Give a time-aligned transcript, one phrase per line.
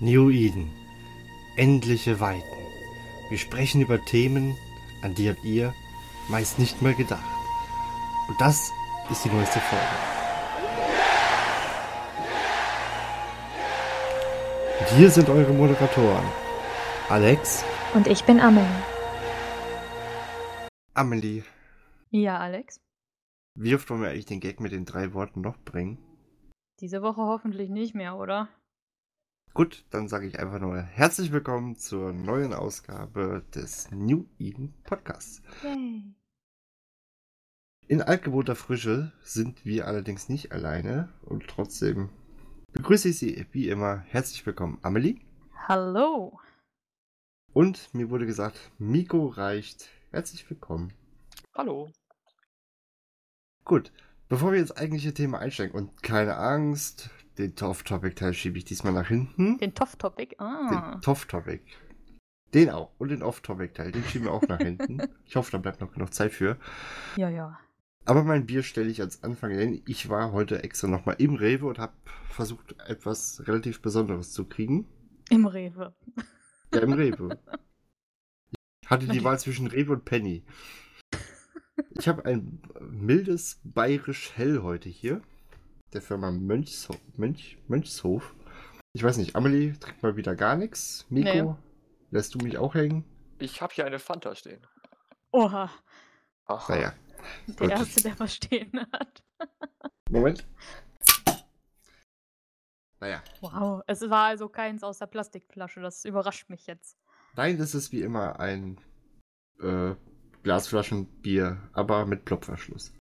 [0.00, 0.70] New Eden.
[1.56, 2.56] Endliche Weiten.
[3.30, 4.56] Wir sprechen über Themen,
[5.02, 5.74] an die habt ihr
[6.28, 7.24] meist nicht mal gedacht.
[8.28, 8.70] Und das
[9.10, 9.84] ist die neueste Folge.
[14.78, 16.26] Und hier sind eure Moderatoren.
[17.08, 17.64] Alex.
[17.92, 18.66] Und ich bin Amelie.
[20.94, 21.42] Amelie.
[22.10, 22.80] Ja, Alex.
[23.56, 25.98] Wie oft wollen wir eigentlich den Gag mit den drei Worten noch bringen?
[26.78, 28.48] Diese Woche hoffentlich nicht mehr, oder?
[29.54, 35.42] Gut, dann sage ich einfach nur herzlich willkommen zur neuen Ausgabe des New Eden Podcasts.
[35.64, 36.14] Yay.
[37.88, 42.10] In altgewohnter Frische sind wir allerdings nicht alleine und trotzdem
[42.72, 45.18] begrüße ich Sie wie immer herzlich willkommen, Amelie.
[45.66, 46.38] Hallo.
[47.52, 49.88] Und mir wurde gesagt, Miko reicht.
[50.10, 50.92] Herzlich willkommen.
[51.54, 51.90] Hallo.
[53.64, 53.92] Gut,
[54.28, 59.08] bevor wir ins eigentliche Thema einsteigen und keine Angst, den Off-Topic-Teil schiebe ich diesmal nach
[59.08, 59.58] hinten.
[59.58, 60.36] Den Toff-Topic?
[60.38, 60.92] Ah.
[60.92, 61.60] Den Toff-Topic.
[62.54, 62.90] Den auch.
[62.98, 65.00] Und den Off-Topic-Teil, den schieben wir auch nach hinten.
[65.26, 66.56] Ich hoffe, da bleibt noch genug Zeit für.
[67.16, 67.58] Ja, ja.
[68.06, 69.82] Aber mein Bier stelle ich als Anfang hin.
[69.86, 71.92] Ich war heute extra nochmal im Rewe und habe
[72.30, 74.86] versucht, etwas relativ Besonderes zu kriegen.
[75.28, 75.94] Im Rewe.
[76.72, 77.38] Ja, im Rewe.
[78.82, 80.46] Ich hatte die Wahl zwischen Rewe und Penny.
[81.90, 85.20] Ich habe ein mildes bayerisch Hell heute hier.
[85.92, 86.98] Der Firma Mönchshof.
[87.16, 88.34] Mönch, Mönchshof.
[88.92, 91.06] Ich weiß nicht, Amelie trinkt mal wieder gar nichts.
[91.08, 91.54] Miko, Nee.
[92.10, 93.04] lässt du mich auch hängen?
[93.38, 94.66] Ich habe hier eine Fanta stehen.
[95.32, 95.70] Oha.
[96.46, 96.72] Aha.
[96.74, 96.94] Naja,
[97.46, 97.70] Der Gut.
[97.70, 99.22] Erste, der was stehen hat.
[100.10, 100.46] Moment.
[103.00, 103.82] Naja, Wow.
[103.86, 105.80] Es war also keins aus der Plastikflasche.
[105.80, 106.98] Das überrascht mich jetzt.
[107.36, 108.80] nein, das ist wie immer ein
[109.60, 109.94] äh,
[110.42, 112.92] Glasflaschenbier, aber mit Plopverschluss.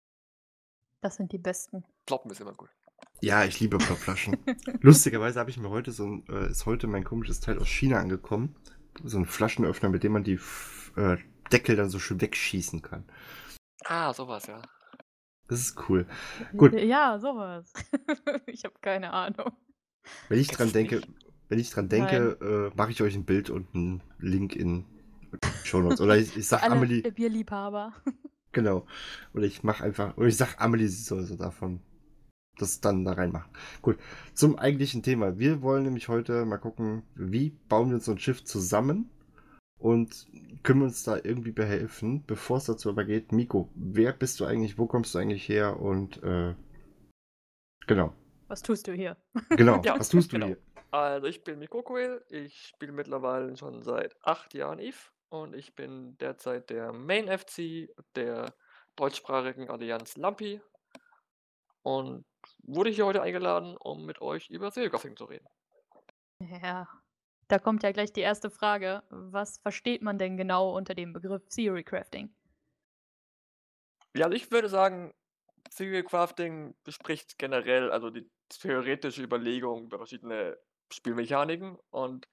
[1.01, 1.85] Das sind die besten.
[2.07, 2.71] Ploppen ist immer gut.
[3.21, 4.37] Ja, ich liebe Plopflaschen.
[4.81, 7.99] Lustigerweise habe ich mir heute so ein, äh, ist heute mein komisches Teil aus China
[7.99, 8.55] angekommen.
[9.05, 10.39] So ein Flaschenöffner, mit dem man die
[10.97, 11.17] äh,
[11.53, 13.05] Deckel dann so schön wegschießen kann.
[13.85, 14.63] Ah, sowas, ja.
[15.49, 16.07] Das ist cool.
[16.57, 16.75] Gut.
[16.75, 17.73] Ja, sowas.
[18.47, 19.53] ich habe keine Ahnung.
[20.29, 21.03] Wenn ich dran denke,
[21.49, 24.85] wenn ich dran denke, äh, mache ich euch ein Bild und einen Link in
[25.65, 26.01] Show Notes.
[26.01, 27.93] Oder ich, ich sag Alle Amelie, Bierliebhaber.
[28.53, 28.87] genau.
[29.35, 31.81] Oder ich mache einfach, oder ich sag Amelie, sie soll so davon
[32.59, 33.51] das dann da reinmachen.
[33.83, 33.99] Gut,
[34.35, 35.39] zum eigentlichen Thema.
[35.39, 39.11] Wir wollen nämlich heute mal gucken, wie bauen wir uns so ein Schiff zusammen
[39.79, 40.27] und
[40.63, 43.33] können wir uns da irgendwie behelfen, bevor es dazu aber geht.
[43.33, 46.55] Miko, wer bist du eigentlich, wo kommst du eigentlich her und äh,
[47.87, 48.13] genau,
[48.49, 49.17] Was tust du hier?
[49.51, 50.47] genau, Ja, was tust du genau.
[50.47, 50.59] hier?
[50.91, 54.97] Also ich bin Miko Coel, ich spiele mittlerweile schon seit acht Jahren Eve
[55.29, 58.55] und ich bin derzeit der Main FC der
[58.95, 60.61] deutschsprachigen Allianz Lampi
[61.87, 62.25] und
[62.65, 65.47] wurde hier heute eingeladen, um mit euch über Seriografing zu reden.
[66.41, 66.89] Ja.
[67.47, 69.05] Da kommt ja gleich die erste Frage.
[69.11, 72.35] Was versteht man denn genau unter dem Begriff Theory Crafting?
[74.17, 75.15] Ja, also ich würde sagen,
[75.71, 80.59] Serial Crafting bespricht generell also die theoretische Überlegung über verschiedene
[80.93, 82.27] Spielmechaniken und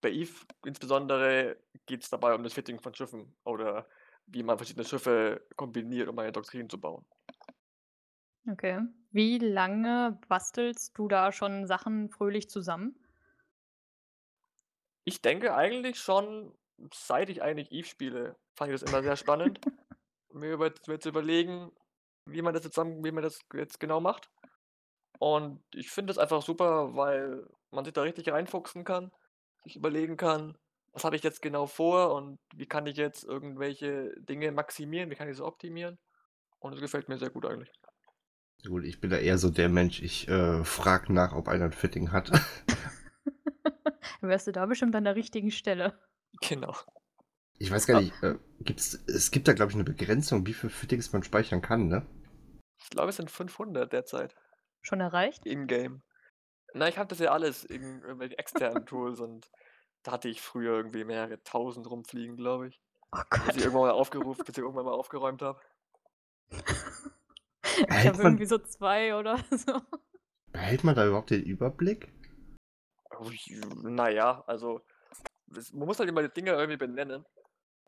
[0.00, 3.86] bei Eve insbesondere geht es dabei um das Fitting von Schiffen oder
[4.26, 7.04] wie man verschiedene Schiffe kombiniert, um eine Doktrin zu bauen.
[8.50, 8.80] Okay.
[9.10, 12.94] Wie lange bastelst du da schon Sachen fröhlich zusammen?
[15.04, 16.52] Ich denke eigentlich schon,
[16.92, 19.60] seit ich eigentlich Eve spiele, fand ich das immer sehr spannend,
[20.32, 21.72] mir, über, mir zu überlegen,
[22.24, 24.30] wie man das jetzt, zusammen, wie man das jetzt genau macht.
[25.18, 29.10] Und ich finde es einfach super, weil man sich da richtig reinfuchsen kann,
[29.64, 30.58] sich überlegen kann,
[30.92, 35.14] was habe ich jetzt genau vor und wie kann ich jetzt irgendwelche Dinge maximieren, wie
[35.14, 35.98] kann ich sie optimieren.
[36.58, 37.70] Und es gefällt mir sehr gut eigentlich.
[38.66, 41.72] Gut, ich bin da eher so der Mensch, ich äh, frage nach, ob einer ein
[41.72, 42.30] Fitting hat.
[44.20, 45.98] Wärst du da bestimmt an der richtigen Stelle.
[46.40, 46.74] Genau.
[47.58, 50.70] Ich weiß gar nicht, äh, gibt's, es gibt da glaube ich eine Begrenzung, wie viele
[50.70, 52.06] Fittings man speichern kann, ne?
[52.82, 54.34] Ich glaube, es sind 500 derzeit.
[54.82, 55.46] Schon erreicht?
[55.46, 56.02] In-game.
[56.74, 59.48] Na, ich habe das ja alles in irgendwelchen externen Tools und
[60.02, 62.80] da hatte ich früher irgendwie mehrere tausend rumfliegen, glaube ich.
[63.12, 63.56] Oh Bis ich Gott.
[63.58, 65.60] irgendwann mal aufgerufen, bis ich irgendwann mal aufgeräumt habe.
[67.78, 69.80] Ich habe man- irgendwie so zwei oder so.
[70.52, 72.12] Behält man da überhaupt den Überblick?
[73.82, 74.80] Naja, also
[75.72, 77.24] man muss halt immer die Dinge irgendwie benennen.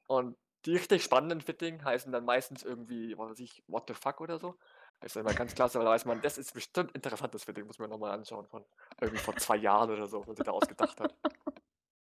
[0.06, 4.20] Und die richtig spannenden Fitting heißen dann meistens irgendwie, was weiß ich, what the fuck
[4.20, 4.56] oder so.
[5.00, 7.78] Das ist immer ganz klasse, weil da weiß man, das ist bestimmt interessantes Fitting, muss
[7.78, 8.64] man nochmal anschauen von
[9.00, 11.14] irgendwie vor zwei Jahren oder so, was sich da ausgedacht hat.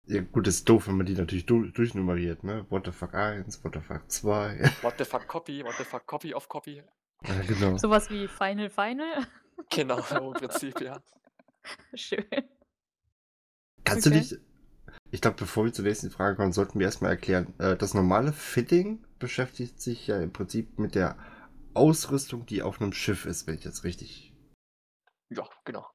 [0.10, 2.66] Ja, gut, ist doof, wenn man die natürlich du durchnummeriert, ne?
[2.70, 4.72] What the fuck 1, what the fuck 2.
[4.82, 6.82] What the fuck Copy, what the fuck Copy of Copy.
[7.26, 7.78] Ja, genau.
[7.78, 9.28] Sowas wie Final Final.
[9.72, 11.02] Genau, so im Prinzip, ja.
[11.96, 12.24] Schön.
[13.84, 14.16] Kannst Okay.
[14.16, 14.40] du dich.
[15.10, 17.56] Ich glaube, bevor wir zur nächsten Frage kommen, sollten wir erstmal erklären.
[17.60, 21.18] Äh, das normale Fitting beschäftigt sich ja im Prinzip mit der
[21.74, 24.32] Ausrüstung, die auf einem Schiff ist, wenn ich jetzt richtig.
[25.30, 25.90] Ja, genau.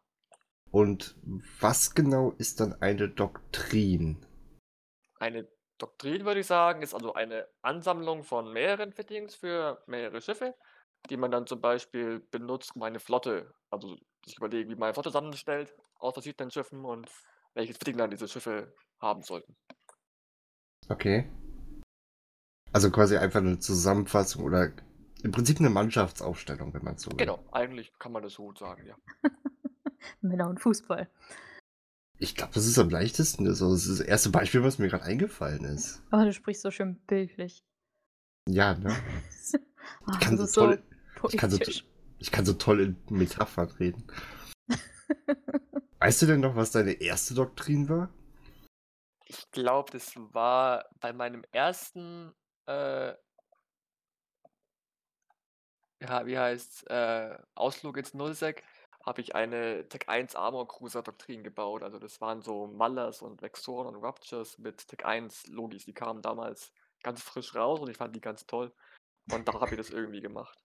[0.73, 1.15] Und
[1.61, 4.27] was genau ist dann eine Doktrin?
[5.21, 5.49] Eine
[5.79, 10.55] Doktrin, würde ich sagen, ist also eine Ansammlung von mehreren Fittings für mehrere Schiffe,
[11.11, 14.95] die man dann zum Beispiel benutzt, um eine Flotte, also sich überlegen, wie man eine
[14.95, 17.11] Flotte zusammenstellt aus verschiedenen Schiffen und
[17.55, 19.57] welches Fitting dann diese Schiffe haben sollten.
[20.89, 21.29] Okay.
[22.73, 24.73] Also quasi einfach eine Zusammenfassung oder
[25.23, 27.19] im Prinzip eine Mannschaftsaufstellung, wenn man so will.
[27.19, 28.97] Genau, eigentlich kann man das so gut sagen, ja.
[30.21, 31.09] Männer und Fußball.
[32.19, 33.45] Ich glaube, das ist am leichtesten.
[33.45, 36.03] Das ist das erste Beispiel, was mir gerade eingefallen ist.
[36.13, 37.65] Oh, du sprichst so schön bildlich.
[38.49, 38.95] Ja, ne?
[40.07, 40.83] Oh, kann das so ist
[41.23, 41.85] toll- Ich kann so, poetisch.
[42.19, 44.07] ich kann so toll in Metaphern reden.
[45.99, 48.11] Weißt du denn noch, was deine erste Doktrin war?
[49.27, 52.35] Ich glaube, das war bei meinem ersten,
[52.67, 53.15] äh,
[56.01, 58.65] ja, wie heißt äh, Ausflug ins Nullsec,
[59.05, 61.83] habe ich eine Tech 1 Armor Cruiser Doktrin gebaut.
[61.83, 65.85] Also das waren so Mallers und Vexoren und Ruptures mit Tech 1 Logis.
[65.85, 66.73] Die kamen damals
[67.03, 68.73] ganz frisch raus und ich fand die ganz toll.
[69.31, 70.59] Und da habe ich das irgendwie gemacht.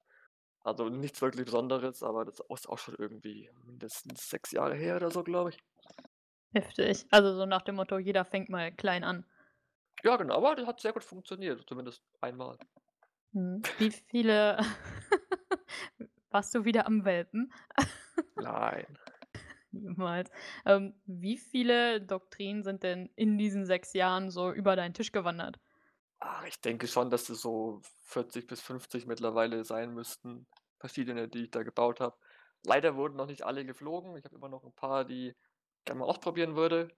[0.67, 5.09] Also nichts wirklich Besonderes, aber das ist auch schon irgendwie mindestens sechs Jahre her oder
[5.09, 5.57] so, glaube ich.
[6.51, 7.05] Heftig.
[7.09, 9.25] Also so nach dem Motto, jeder fängt mal klein an.
[10.03, 12.57] Ja, genau, aber das hat sehr gut funktioniert, zumindest einmal.
[13.31, 13.61] Hm.
[13.77, 14.57] Wie viele
[16.31, 17.53] warst du wieder am Welpen?
[18.35, 18.85] Nein.
[19.71, 20.29] Niemals.
[20.65, 25.61] Ähm, wie viele Doktrinen sind denn in diesen sechs Jahren so über deinen Tisch gewandert?
[26.19, 30.47] Ach, ich denke schon, dass es so 40 bis 50 mittlerweile sein müssten.
[30.79, 32.17] Verschiedene, die ich da gebaut habe.
[32.63, 34.17] Leider wurden noch nicht alle geflogen.
[34.17, 35.35] Ich habe immer noch ein paar, die ich
[35.85, 36.89] gerne mal ausprobieren würde.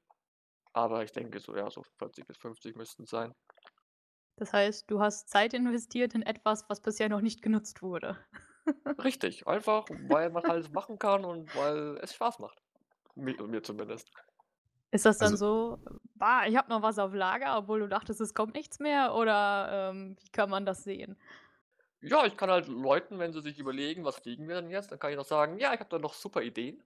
[0.73, 3.33] Aber ich denke so, ja, so 40 bis 50 müssten es sein.
[4.37, 8.17] Das heißt, du hast Zeit investiert in etwas, was bisher noch nicht genutzt wurde.
[9.03, 12.61] Richtig, einfach, weil man halt machen kann und weil es Spaß macht.
[13.15, 14.09] Mir, mir zumindest.
[14.91, 18.21] Ist das dann Also- so, bah, ich habe noch was auf Lager, obwohl du dachtest,
[18.21, 19.13] es kommt nichts mehr?
[19.13, 21.15] Oder ähm, wie kann man das sehen?
[22.01, 24.99] Ja, ich kann halt Leuten, wenn sie sich überlegen, was fliegen wir denn jetzt, dann
[24.99, 26.81] kann ich noch sagen, ja, ich habe da noch super Ideen.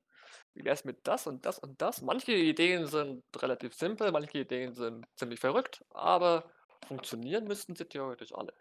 [0.55, 2.01] Wie wär's mit das und das und das?
[2.01, 6.45] Manche Ideen sind relativ simpel, manche Ideen sind ziemlich verrückt, aber
[6.87, 8.53] funktionieren müssten sie theoretisch alle.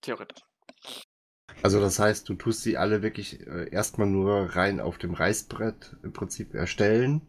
[0.00, 0.42] Theoretisch.
[1.62, 5.96] Also das heißt, du tust sie alle wirklich äh, erstmal nur rein auf dem Reißbrett
[6.02, 7.28] im Prinzip erstellen,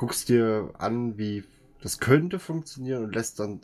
[0.00, 1.44] guckst dir an, wie
[1.82, 3.60] das könnte funktionieren und lässt dann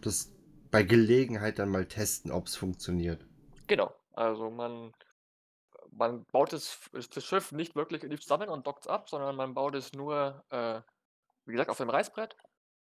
[0.00, 0.32] das
[0.70, 3.26] bei Gelegenheit dann mal testen, ob es funktioniert.
[3.66, 3.94] Genau.
[4.14, 4.94] Also man,
[5.90, 9.36] man baut das, das Schiff nicht wirklich in die zusammen und dockt es ab, sondern
[9.36, 10.80] man baut es nur, äh,
[11.44, 12.38] wie gesagt, auf dem Reißbrett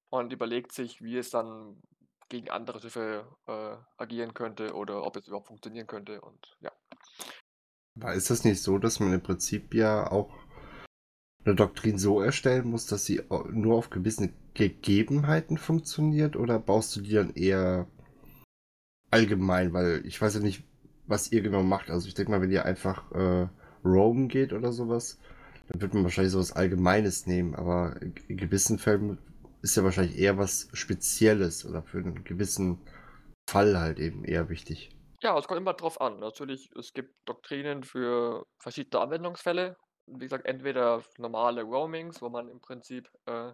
[0.09, 1.81] und überlegt sich, wie es dann
[2.29, 6.21] gegen andere Schiffe äh, agieren könnte oder ob es überhaupt funktionieren könnte.
[6.21, 6.71] Und ja.
[7.99, 10.44] Aber ist das nicht so, dass man im Prinzip ja auch
[11.45, 13.21] eine Doktrin so erstellen muss, dass sie
[13.51, 17.87] nur auf gewisse Gegebenheiten funktioniert oder baust du die dann eher
[19.11, 19.71] allgemein?
[19.73, 20.63] Weil ich weiß ja nicht,
[21.07, 21.91] was ihr genau macht.
[21.91, 23.47] Also ich denke mal, wenn ihr einfach äh,
[23.83, 25.19] roamen geht oder sowas,
[25.69, 29.17] dann wird man wahrscheinlich sowas Allgemeines nehmen, aber in gewissen Fällen
[29.61, 32.79] ist ja wahrscheinlich eher was Spezielles oder für einen gewissen
[33.49, 34.89] Fall halt eben eher wichtig.
[35.21, 36.19] Ja, es kommt immer drauf an.
[36.19, 39.75] Natürlich, es gibt Doktrinen für verschiedene Anwendungsfälle.
[40.07, 43.53] Wie gesagt, entweder normale Roamings, wo man im Prinzip äh,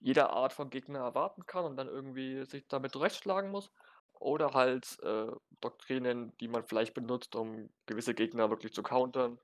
[0.00, 3.72] jede Art von Gegner erwarten kann und dann irgendwie sich damit zurechtschlagen muss.
[4.18, 5.26] Oder halt äh,
[5.60, 9.38] Doktrinen, die man vielleicht benutzt, um gewisse Gegner wirklich zu countern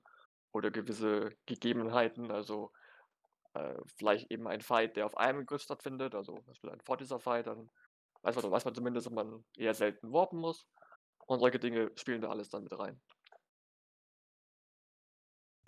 [0.52, 2.72] oder gewisse Gegebenheiten, also
[3.54, 7.46] äh, vielleicht eben ein Fight, der auf einem Grid stattfindet, also zum Beispiel ein Fortiser-Fight,
[7.46, 7.70] dann
[8.22, 10.66] weiß man, weiß man zumindest, dass man eher selten warpen muss.
[11.26, 13.00] Und solche Dinge spielen da alles dann mit rein.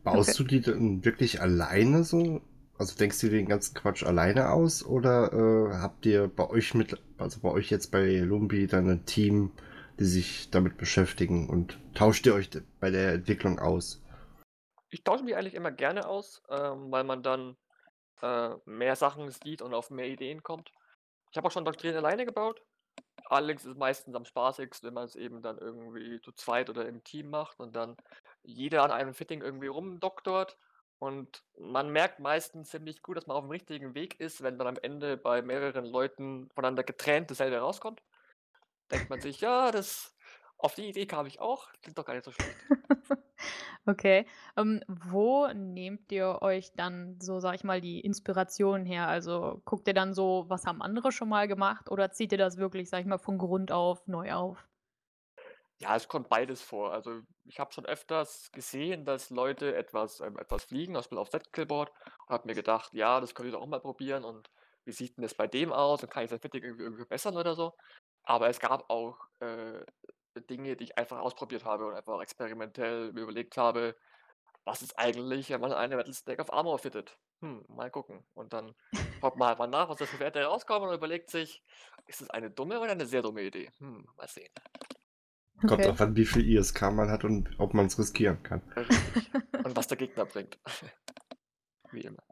[0.04, 2.42] Baust du die dann wirklich alleine so?
[2.76, 7.00] Also denkst du den ganzen Quatsch alleine aus oder äh, habt ihr bei euch mit,
[7.18, 9.52] also bei euch jetzt bei Lumbi dann ein Team,
[9.99, 14.02] die sich damit beschäftigen und tauscht ihr euch bei der Entwicklung aus?
[14.90, 17.56] Ich tausche mich eigentlich immer gerne aus, ähm, weil man dann
[18.23, 20.73] äh, mehr Sachen sieht und auf mehr Ideen kommt.
[21.30, 22.61] Ich habe auch schon Doktrinen alleine gebaut.
[23.26, 26.87] Allerdings ist es meistens am spaßigsten, wenn man es eben dann irgendwie zu zweit oder
[26.87, 27.96] im Team macht und dann
[28.44, 30.56] jeder an einem Fitting irgendwie rumdoktort.
[30.98, 34.68] Und man merkt meistens ziemlich gut, dass man auf dem richtigen Weg ist, wenn dann
[34.68, 38.02] am Ende bei mehreren Leuten voneinander getrennt dasselbe rauskommt.
[38.90, 40.14] Denkt man sich, ja, das
[40.56, 42.56] auf die Idee kam ich auch, klingt doch gar nicht so schlecht.
[43.86, 44.26] Okay.
[44.56, 49.08] Ähm, wo nehmt ihr euch dann so, sage ich mal, die Inspiration her?
[49.08, 52.56] Also, guckt ihr dann so, was haben andere schon mal gemacht oder zieht ihr das
[52.56, 54.66] wirklich, sage ich mal, von Grund auf neu auf?
[55.81, 56.93] Ja, es kommt beides vor.
[56.93, 61.28] Also, ich habe schon öfters gesehen, dass Leute etwas ähm, etwas fliegen, zum Beispiel auf
[61.31, 61.90] Skillboard
[62.26, 64.50] und habe mir gedacht: „Ja, das könnte ich doch auch mal probieren und
[64.85, 67.37] wie sieht denn das bei dem aus und kann ich sein Fitting irgendwie irgendwie verbessern
[67.37, 67.75] oder so?“
[68.23, 69.85] Aber es gab auch, äh,
[70.50, 73.97] Dinge, die ich einfach ausprobiert habe und einfach experimentell mir überlegt habe:
[74.64, 77.19] „Was ist eigentlich, wenn man eine Metal Stack of Armor fittet?
[77.43, 78.75] Hm, mal gucken.“ Und dann
[79.23, 81.62] schaut man halt mal nach, was da für Werte rauskommen und überlegt sich:
[82.07, 83.71] „Ist es eine dumme oder eine sehr dumme Idee?
[83.78, 84.50] Hm, mal sehen.“
[85.61, 85.87] Kommt Okay.
[85.87, 88.61] drauf an, wie viel ISK man hat und ob man es riskieren kann.
[88.76, 89.32] Richtig.
[89.64, 90.58] Und was der Gegner bringt.
[91.92, 92.23] Wie immer.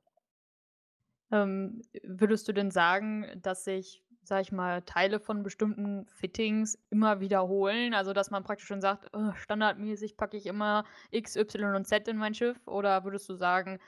[1.30, 7.20] Ähm, würdest du denn sagen, dass sich, sage ich mal, Teile von bestimmten Fittings immer
[7.20, 7.94] wiederholen?
[7.94, 12.06] Also, dass man praktisch schon sagt: „Äh, standardmäßig packe ich immer X, Y und Z
[12.08, 13.78] in mein Schiff“, oder würdest du sagen,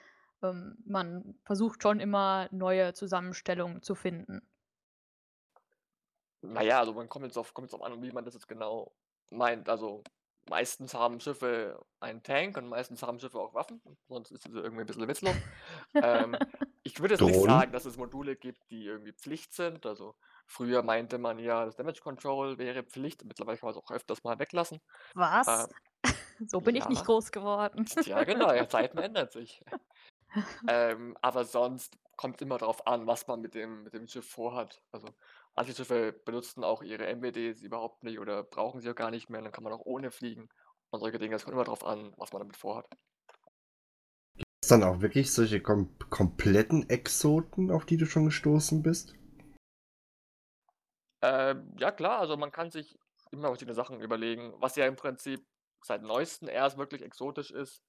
[0.43, 4.43] ähm, man versucht schon immer neue Zusammenstellungen zu finden?
[6.43, 8.49] Na ja, also man kommt jetzt auf kommt jetzt drauf an, wie man das jetzt
[8.49, 8.93] genau
[9.31, 9.69] meint.
[9.69, 10.07] Also,
[10.49, 14.83] meistens haben Schiffe einen Tank und meistens haben Schiffe auch Waffen, sonst ist es irgendwie
[14.83, 15.40] 'n bisschen witzlos.
[16.00, 16.40] Ähm,
[16.83, 17.43] ich würde jetzt nicht Drohnen?
[17.43, 19.87] sagen, dass es Module gibt, die irgendwie Pflicht sind.
[19.87, 20.16] Also,
[20.47, 23.25] früher meinte man ja, das Damage Control wäre Pflicht.
[23.25, 24.81] Mittlerweile kann man's auch öfters mal weglassen.
[25.14, 25.49] Was?
[25.49, 25.69] Ähm,
[26.49, 27.07] So bin ich nicht ja.
[27.07, 27.87] groß geworden.
[28.04, 29.62] Ja, genau, ja, Zeiten ändern sich.
[30.66, 34.83] Ähm, aber sonst kommt's immer drauf an, was man mit dem mit dem Schiff vorhat.
[34.93, 35.14] Also,
[35.57, 39.43] manche Schiffe benutzen auch ihre MWDs überhaupt nicht oder brauchen sie auch gar nicht mehr,
[39.43, 40.49] dann kann man auch ohne fliegen
[40.91, 41.37] und solche Dinge.
[41.37, 42.87] Es kommt immer drauf an, was man damit vorhat.
[44.37, 49.15] Gibt's dann auch wirklich solche kom kompletten Exoten, auf die du schon gestoßen bist?
[51.23, 52.99] Ähm, ja klar, also man kann sich
[53.31, 55.45] immer verschiedene Sachen überlegen, was ja im Prinzip
[55.83, 57.83] seit Neuestem erst wirklich exotisch ist.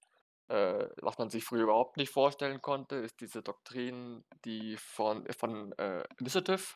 [0.47, 5.71] Äh, was man sich früher überhaupt nicht vorstellen konnte, ist diese Doktrin, die von von,
[5.79, 6.75] äh, Initiative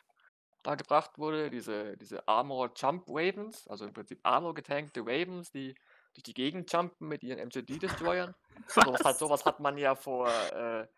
[0.62, 5.74] da gebracht wurde, diese diese Armor Jump Ravens, also im Prinzip Armor getankte Ravens, die
[6.14, 8.34] durch die Gegend jumpen mit ihren MGD-Destroyern.
[8.66, 9.20] So was hat Was?
[9.20, 10.88] so was hat man ja vor, äh,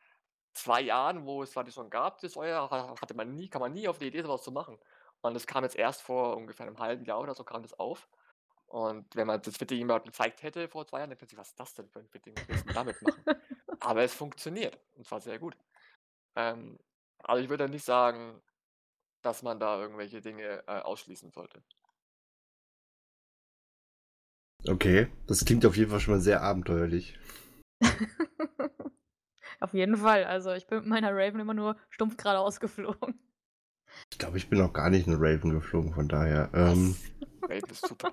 [0.54, 3.72] 2 Jahren, wo es zwar die schon gab, Destroyer, ha hatte man nie kam man
[3.72, 4.78] nie auf die Idee, so was zu machen.
[5.22, 8.08] Und das kam jetzt erst vor ungefähr 'nem halben Jahr oder so kam das auf.
[8.66, 11.48] Und wenn man das Fitting jemandem gezeigt hätte vor 2 Jahren, denkt man sich: „Was
[11.50, 12.36] ist das denn für 'n Fitting?
[12.36, 13.26] Was willst 'n damit machen?“
[13.80, 15.56] Aber es funktioniert und zwar sehr gut.
[16.36, 16.78] Ähm,
[17.18, 18.42] also ich würde nicht sagen,
[19.22, 21.62] dass man da irgendwelche Dinge, äh, ausschließen sollte.
[24.68, 27.18] Okay, das klingt auf jeden Fall schon mal sehr abenteuerlich.
[29.60, 30.24] Auf jeden Fall.
[30.24, 33.18] Also, ich bin mit meiner Raven immer nur stumpf geradeaus geflogen.
[34.12, 36.96] Ich glaube, ich bin noch gar nicht 'ne Raven geflogen, von daher, ähm?
[37.42, 38.12] Raven ist super.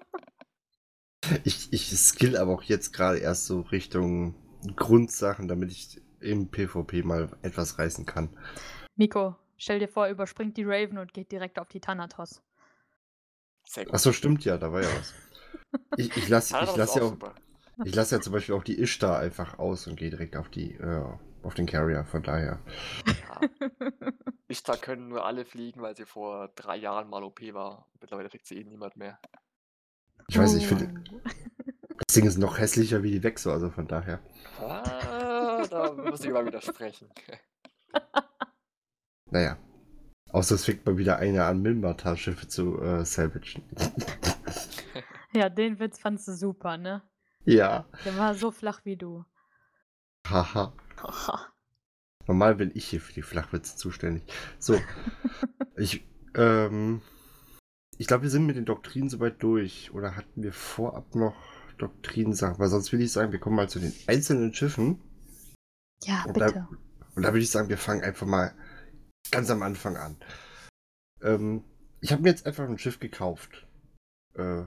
[1.43, 4.35] Ich ich skill aber auch jetzt grade erst so Richtung
[4.75, 8.29] Grundsachen, damit ich im PvP mal etwas reißen kann.
[8.95, 12.41] Miko, stell dir vor, er überspringt die Raven und geht direkt auf die Thanatos.
[13.65, 13.99] Sehr Ach gut.
[13.99, 15.13] so, stimmt ja, da war ja was.
[15.97, 17.17] Ich ich lasse ich lasse ja auch
[17.85, 20.73] ich lasse ja zum Beispiel auch die Ishtar einfach aus und gehe direkt auf die
[20.75, 21.03] äh,
[21.43, 22.59] auf den Carrier, von daher.
[23.05, 23.41] Ja.
[24.47, 27.87] Ishtar können nur alle fliegen, weil sie vor 3 Jahren mal OP war.
[28.01, 29.19] Mittlerweile fliegt sie eh niemand mehr.
[30.27, 31.19] Ich weiß nicht, ich finde Oh.
[32.07, 34.19] das Ding ist noch hässlicher wie die Vexor, also von daher.
[34.59, 37.09] Ah, da muss ich mal widersprechen.
[39.31, 39.57] Na ja.
[40.31, 43.63] Außer es fängt mal wieder einer an, Minmatar-Schiffe zu, äh, salvagen.
[45.31, 47.03] Ja, den Witz fandst du super, ne?
[47.45, 47.85] Ja.
[48.03, 49.25] Der war so flach wie du.
[50.27, 50.73] Haha.
[52.25, 54.23] Normal bin ich hier für die Flachwitze zuständig.
[54.57, 54.79] So.
[55.77, 56.03] ich,
[56.35, 57.01] ähm,
[57.97, 59.91] ich glaube, wir sind mit den Doktrinen soweit durch.
[59.93, 61.35] Oder hatten wir vorab noch
[61.77, 62.57] Doktrinensachen?
[62.57, 64.99] Weil sonst will ich sagen, wir kommen mal zu den einzelnen Schiffen.
[66.03, 66.53] Ja, Und bitte.
[66.53, 66.69] da,
[67.15, 68.53] und da würde ich sagen, wir fangen einfach mal
[69.31, 70.17] ganz am Anfang an.
[71.21, 71.63] Ähm,
[72.01, 73.67] ich habe mir jetzt einfach ein Schiff gekauft.
[74.35, 74.63] Äh,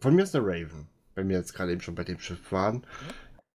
[0.00, 0.88] von mir ist eine Raven.
[1.14, 2.86] Wenn wir jetzt gerade eben schon bei dem Schiff waren.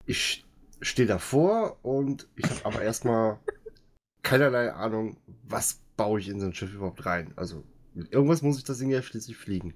[0.07, 0.45] Ich
[0.81, 3.39] stehe davor und ich habe aber erstmal
[4.23, 7.33] keinerlei Ahnung, was baue ich in so ein Schiff überhaupt rein.
[7.37, 7.63] Also
[7.95, 9.75] mit irgendwas muss ich das Ding ja schließlich fliegen.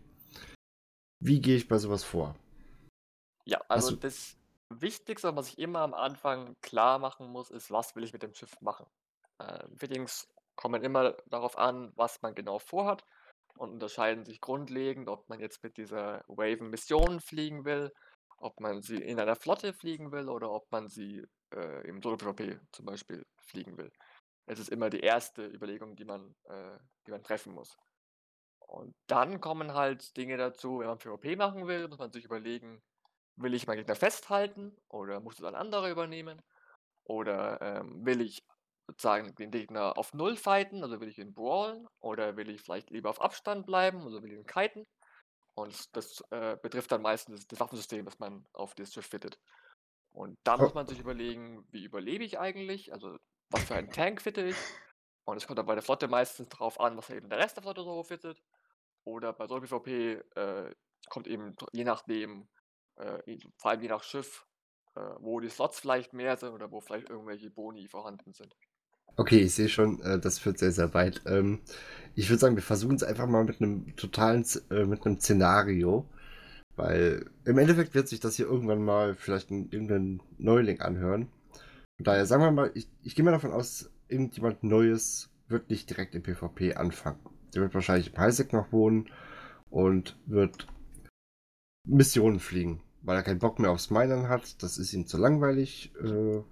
[1.20, 2.36] Wie gehe ich bei sowas vor?
[3.44, 4.36] Ja, also du- das
[4.70, 8.34] Wichtigste, was ich immer am Anfang klar machen muss, ist, was will ich mit dem
[8.34, 8.86] Schiff machen?
[9.38, 13.04] Äh, Fittings kommen immer darauf an, was man genau vorhat
[13.56, 17.92] und unterscheiden sich grundlegend, ob man jetzt mit dieser Raven Missionen fliegen will,
[18.38, 21.24] ob man sie in einer Flotte fliegen will oder ob man sie
[21.54, 23.92] äh, im Solo-PvP zum Beispiel fliegen will.
[24.46, 27.78] Es ist immer die erste Überlegung, die man, äh, die man treffen muss.
[28.58, 32.82] Und dann kommen halt Dinge dazu, wenn man PvP machen will, muss man sich überlegen,
[33.36, 36.42] will ich meinen Gegner festhalten oder muss es ein anderer übernehmen?
[37.04, 38.42] Oder ähm, will ich
[38.88, 41.88] sozusagen den Gegner auf Null fighten, also will ich ihn brawlen?
[42.00, 44.86] Oder will ich vielleicht lieber auf Abstand bleiben, also will ich ihn kiten?
[45.54, 49.38] Und das, das äh, betrifft dann meistens das Waffensystem, das man auf das Schiff fittet.
[50.10, 50.74] Und da muss Oh.
[50.74, 52.92] man sich überlegen, wie überlebe ich eigentlich?
[52.92, 53.18] Also
[53.50, 54.68] was für einen Tank fitte ich?
[55.24, 57.62] Und es kommt dann bei der Flotte meistens darauf an, was eben der Rest der
[57.62, 58.42] Flotte so fittet.
[59.04, 60.74] Oder bei Solo PvP äh,
[61.10, 62.48] kommt eben je nachdem,
[62.96, 64.46] äh, vor allem je nach Schiff,
[64.96, 68.56] äh, wo die Slots vielleicht mehr sind oder wo vielleicht irgendwelche Boni vorhanden sind.
[69.18, 71.22] Okay, ich sehe schon, äh, das führt sehr, sehr weit.
[71.26, 71.58] Ähm,
[72.14, 76.08] ich würde sagen, wir versuchen es einfach mal mit einem totalen, äh, mit einem Szenario.
[76.76, 81.28] Weil im Endeffekt wird sich das hier irgendwann mal vielleicht ein, irgendein Neuling anhören.
[81.96, 85.90] Von daher sagen wir mal, ich, ich gehe mal davon aus, irgendjemand Neues wird nicht
[85.90, 87.18] direkt im PvP anfangen.
[87.54, 89.10] Der wird wahrscheinlich im Highsec noch wohnen
[89.68, 90.68] und wird
[91.84, 94.62] Missionen fliegen, weil er keinen Bock mehr aufs Minern hat.
[94.62, 95.92] Das ist ihm zu langweilig.
[96.00, 96.42] Äh,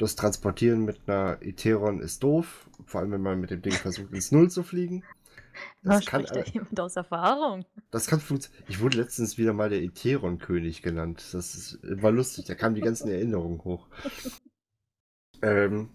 [0.00, 4.12] das Transportieren mit einer Etheron ist doof, vor allem wenn man mit dem Ding versucht,
[4.12, 5.04] ins Null zu fliegen.
[5.82, 7.66] Da Das kann, äh, jemand aus Erfahrung.
[7.90, 8.64] das kann funktionieren.
[8.68, 11.22] Ich wurde letztens wieder mal der Etheron-König genannt.
[11.32, 13.88] Das ist, war lustig, da kamen die ganzen Erinnerungen hoch.
[15.42, 15.90] Ähm,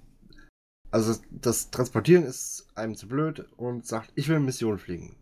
[0.91, 5.17] also das Transportieren ist einem zu blöd und sagt, ich will eine Mission fliegen.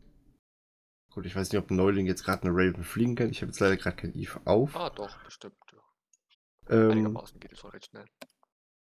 [1.11, 3.29] Gut, ich weiß nicht, ob ein Neuling jetzt gerade eine Raven fliegen kann.
[3.29, 4.75] Ich habe jetzt leider gerade kein Eve auf.
[4.75, 5.55] Ah, doch, bestimmt.
[5.71, 6.75] Ja.
[6.75, 8.05] Ähm, Einigermaßen geht es schon recht schnell.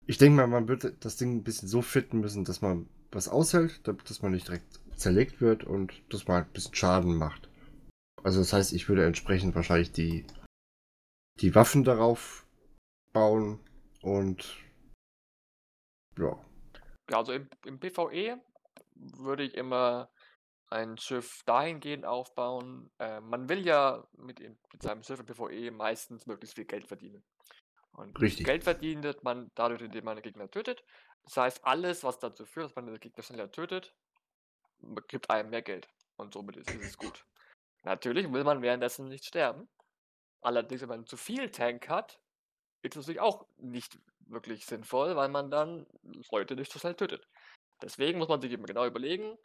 [0.06, 3.28] Ich denke mal, man wird das Ding ein bisschen so fitten müssen, dass man was
[3.28, 7.48] aushält, dass man nicht direkt zerlegt wird und dass man halt ein bisschen Schaden macht.
[8.22, 10.26] Also das heißt, ich würde entsprechend wahrscheinlich die,
[11.40, 12.46] die Waffen darauf
[13.12, 13.60] bauen
[14.02, 14.56] und
[16.18, 16.38] ja.
[17.10, 18.40] Ja, also im, im PvE
[18.94, 20.10] würde ich immer
[20.68, 22.90] ein Schiff dahingehend aufbauen.
[22.98, 27.22] Äh, man will ja mit, mit seinem Schiff im PvE meistens möglichst viel Geld verdienen.
[27.96, 28.44] Und Richtig.
[28.44, 30.84] Geld verdient man dadurch, indem man den Gegner tötet.
[31.24, 33.94] Das heißt, alles, was dazu führt, dass man den Gegner schneller tötet,
[35.08, 35.88] gibt einem mehr Geld.
[36.16, 37.24] Und somit ist, es gut.
[37.84, 39.68] Natürlich will man währenddessen nicht sterben.
[40.42, 42.20] Allerdings, wenn man zu viel Tank hat,
[42.82, 45.86] ist es natürlich auch nicht wirklich sinnvoll, weil man dann
[46.30, 47.26] Leute nicht so schnell tötet.
[47.80, 49.38] Deswegen muss man sich eben genau überlegen,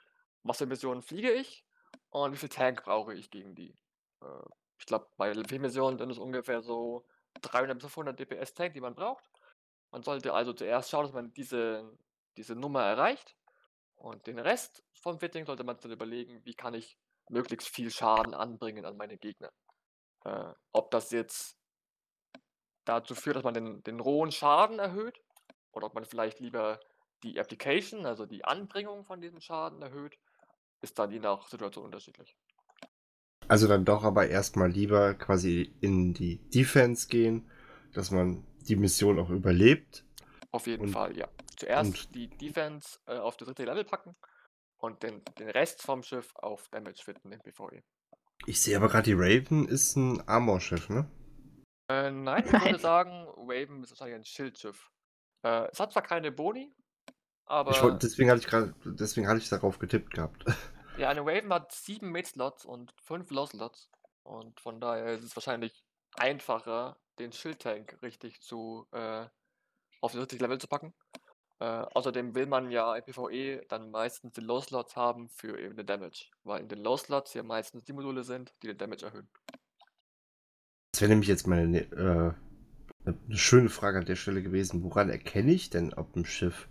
[0.43, 1.65] was für Missionen fliege ich
[2.09, 3.77] und wie viel Tank brauche ich gegen die.
[4.21, 4.43] Äh,
[4.77, 7.05] ich glaube, bei LP-Missionen sind es ungefähr so
[7.41, 9.23] 300 bis 500 DPS Tank, die man braucht.
[9.91, 11.97] Man sollte also zuerst schauen, dass man diese,
[12.37, 13.35] diese Nummer erreicht
[13.95, 16.97] und den Rest vom Fitting sollte man dann überlegen, wie kann ich
[17.29, 19.51] möglichst viel Schaden anbringen an meine Gegner.
[20.23, 21.57] Äh, ob das jetzt
[22.85, 25.21] dazu führt, dass man den, den rohen Schaden erhöht
[25.71, 26.79] oder ob man vielleicht lieber
[27.23, 30.17] die Application, also die Anbringung von diesem Schaden erhöht,
[30.81, 32.35] ist dann je nach Situation unterschiedlich.
[33.51, 37.51] Also dann doch aber erstmal lieber quasi in die Defense gehen,
[37.91, 40.05] dass man die Mission auch überlebt.
[40.51, 41.27] Auf jeden Und- Fall, ja.
[41.57, 44.15] Zuerst die Defense äh, auf das dritte Level packen
[44.77, 47.83] und den, den Rest vom Schiff auf Damage fitten im PvE.
[48.45, 51.11] Ich sehe aber gerade, die Raven ist ein Armor-Schiff, ne?
[51.89, 52.63] Äh, nein, ich Nein.
[52.63, 54.89] würde sagen, Raven ist wahrscheinlich ein Schildschiff.
[55.45, 56.73] Äh, es hat zwar keine Boni,
[57.47, 60.45] aber Ich deswegen hatte ich gerade, deswegen hatte ich darauf getippt gehabt.
[61.01, 63.89] ja, eine Raven hat sieben Mid-Slots und fünf Low-Slots.
[64.23, 65.83] Und von daher ist es wahrscheinlich
[66.15, 69.25] einfacher, den Schildtank richtig zu äh,
[69.99, 70.93] auf das richtige Level zu packen.
[71.59, 75.87] Äh, außerdem will man ja im PvE dann meistens die Low-Slots haben für eben den
[75.87, 79.27] Damage, weil in den Low-Slots ja meistens die Module sind, die den Damage erhöhen.
[80.91, 82.35] Das wäre nämlich jetzt meine ne-
[83.05, 84.83] äh, eine schöne Frage an der Stelle gewesen.
[84.83, 86.69] Woran erkenne ich denn, ob ein Schiff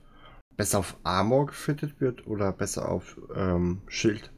[0.60, 4.30] besser auf Armor gefittet wird oder besser auf ähm, Schild?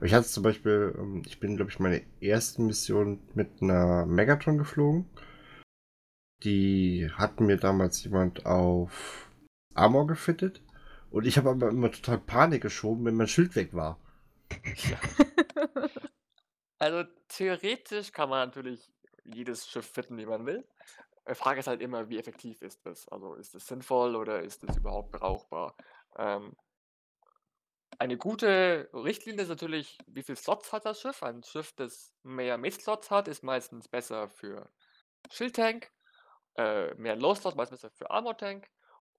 [0.00, 4.56] Ich hatte zum Beispiel, ähm, ich bin, glaube ich, meine erste Mission mit einer Megatron
[4.56, 5.04] geflogen.
[6.42, 9.30] Die hat mir damals jemand auf
[9.74, 10.62] Armor gefittet.
[11.10, 14.00] Und ich habe aber immer total Panik geschoben, wenn mein Schild weg war.
[14.88, 14.98] Ja.
[16.80, 18.88] Also theoretisch kann man natürlich
[19.24, 20.64] jedes Schiff fitten, wie man will.
[21.28, 23.06] Die Frage ist halt immer, wie effektiv ist das?
[23.08, 25.76] Also ist es sinnvoll oder ist es überhaupt brauchbar?
[26.16, 26.56] Ähm,
[27.98, 31.22] eine gute Richtlinie ist natürlich, wie viele Slots hat das Schiff?
[31.22, 34.70] Ein Schiff, das mehr Mid-Slots hat, ist meistens besser für
[35.30, 35.90] Schildtank,
[36.56, 38.70] äh, mehr Low-Slots meistens besser für Armor-Tank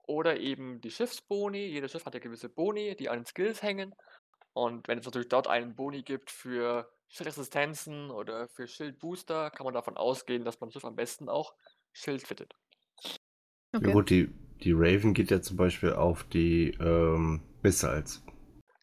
[0.03, 1.65] oder eben die Schiffsboni.
[1.67, 3.93] Jedes Schiff hat ja gewisse Boni, die an den Skills hängen.
[4.53, 9.73] Und wenn es natürlich dort einen Boni gibt für Schildresistenzen oder für Schildbooster, kann man
[9.73, 11.53] davon ausgehen, dass man das Schiff am besten auch
[11.93, 12.55] Schild fittet.
[13.73, 13.91] Ja Okay.
[13.91, 14.27] gut, die,
[14.63, 18.23] die Raven geht ja zum Beispiel auf die ähm, Missiles.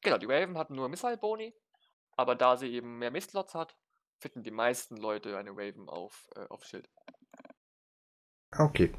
[0.03, 1.53] Genau, die Raven hat nur Missile-Boni,
[2.17, 3.77] aber da sie eben mehr Mistlots hat,
[4.21, 6.89] fitten die meisten Leute eine Raven auf, äh, auf Schild.
[8.57, 8.93] Okay.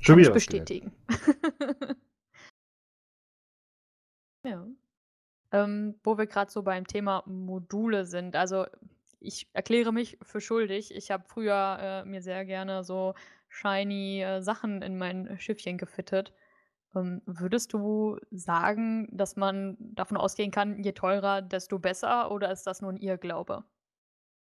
[0.00, 0.68] Schon Kann ich wieder was gelernt.
[0.68, 0.96] bestätigen.
[4.44, 4.66] Ja.
[5.52, 8.36] Ähm, wo wir gerade so beim Thema Module sind.
[8.36, 8.66] Also
[9.20, 10.94] ich erkläre mich für schuldig.
[10.94, 13.14] Ich habe früher äh, mir sehr gerne so
[13.56, 16.32] shiny äh, Sachen in mein Schiffchen gefittet.
[16.94, 22.30] Ähm, würdest du sagen, dass man davon ausgehen kann, je teurer, desto besser?
[22.30, 23.64] Oder ist das nur ein Irrglaube?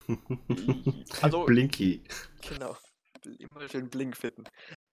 [1.22, 2.04] Also, Blinky.
[2.48, 2.76] genau.
[3.40, 4.44] Immer schön blink fitten.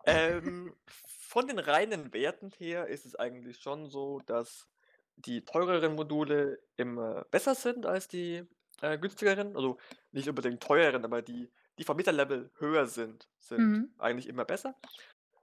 [0.07, 4.69] Ähm, von den reinen Werten her ist es eigentlich schon so, dass
[5.17, 8.43] die teureren Module immer besser sind als die
[8.81, 9.55] äh, günstigeren.
[9.55, 9.77] Also
[10.13, 13.95] nicht unbedingt teureren, aber die, die vom Meta-Level höher sind, sind Mhm.
[13.99, 14.75] eigentlich immer besser.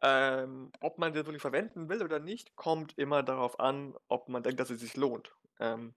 [0.02, 4.44] Ähm, ob man das wirklich verwenden will oder nicht, kommt immer darauf an, ob man
[4.44, 5.36] denkt, dass es sich lohnt.
[5.60, 5.94] Ähm,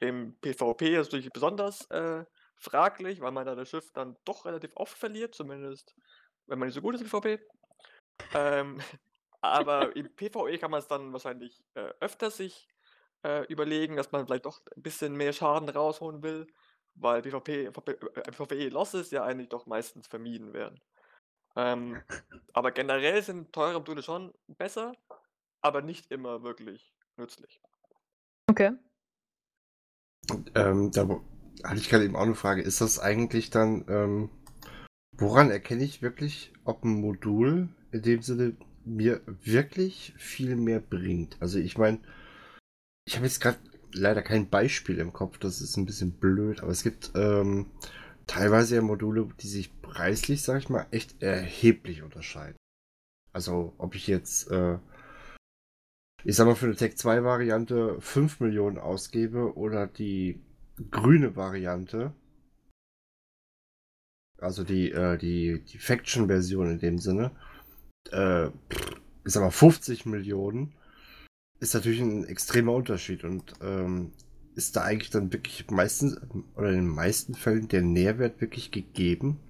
[0.00, 2.24] Im PvP ist es natürlich besonders äh,
[2.56, 5.94] fraglich, weil man da das Schiff dann doch relativ oft verliert, zumindest
[6.46, 7.40] wenn man nicht so gut ist im PvP.
[8.34, 8.80] Ähm,
[9.40, 12.68] aber im PvE kann man es dann wahrscheinlich äh, öfter sich
[13.24, 16.46] äh, überlegen, dass man vielleicht doch ein bisschen mehr Schaden rausholen will,
[16.94, 20.80] weil PvP, äh, PvE-Losses ja eigentlich doch meistens vermieden werden.
[21.56, 22.02] Ähm,
[22.52, 24.92] aber generell sind teure Module schon besser,
[25.60, 27.60] aber nicht immer wirklich nützlich.
[28.50, 28.72] Okay.
[30.54, 31.08] Ähm, da
[31.64, 32.62] hatte ich gerade eben auch eine Frage.
[32.62, 34.30] Ist das eigentlich dann, ähm,
[35.16, 41.40] woran erkenne ich wirklich, ob ein Modul in dem Sinne mir wirklich viel mehr bringt?
[41.40, 42.00] Also ich meine,
[43.06, 43.58] ich habe jetzt gerade
[43.94, 47.66] leider kein Beispiel im Kopf, das ist ein bisschen blöd, aber es gibt ähm,
[48.26, 52.56] teilweise ja Module, die sich preislich, sag ich mal, echt erheblich unterscheiden.
[53.32, 54.78] Also ob ich jetzt, äh,
[56.24, 60.40] ich sag mal, für eine Tech 2 Variante 5 Millionen ausgebe oder die
[60.90, 62.14] grüne Variante,
[64.38, 67.32] also die, äh, die, die Faction-Version in dem Sinne,
[68.10, 70.74] äh, ich sag mal 50 Millionen,
[71.64, 74.12] ist natürlich ein extremer Unterschied und ähm,
[74.54, 76.20] ist da eigentlich dann wirklich meistens
[76.54, 79.40] oder in den meisten Fällen der Nährwert wirklich gegeben?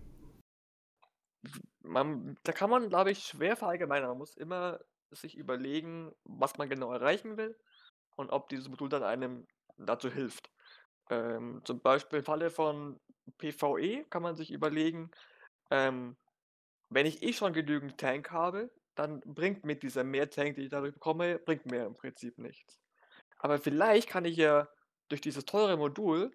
[1.82, 4.10] Man, da kann man, glaube ich, schwer verallgemeinern.
[4.10, 4.78] Man muss immer
[5.10, 7.56] sich überlegen, was man genau erreichen will
[8.16, 9.46] und ob dieses Modul dann einem
[9.76, 10.50] dazu hilft.
[11.10, 13.00] Ähm, zum Beispiel im Falle von
[13.38, 15.10] PvE kann man sich überlegen,
[15.70, 16.16] ähm,
[16.90, 20.70] wenn ich eh schon genügend Tank habe, dann bringt mir dieser mehr Tank, den ich
[20.70, 22.80] dadurch bekomme, bringt mir im Prinzip nichts.
[23.38, 24.68] Aber vielleicht kann ich ja
[25.08, 26.32] durch dieses teure Modul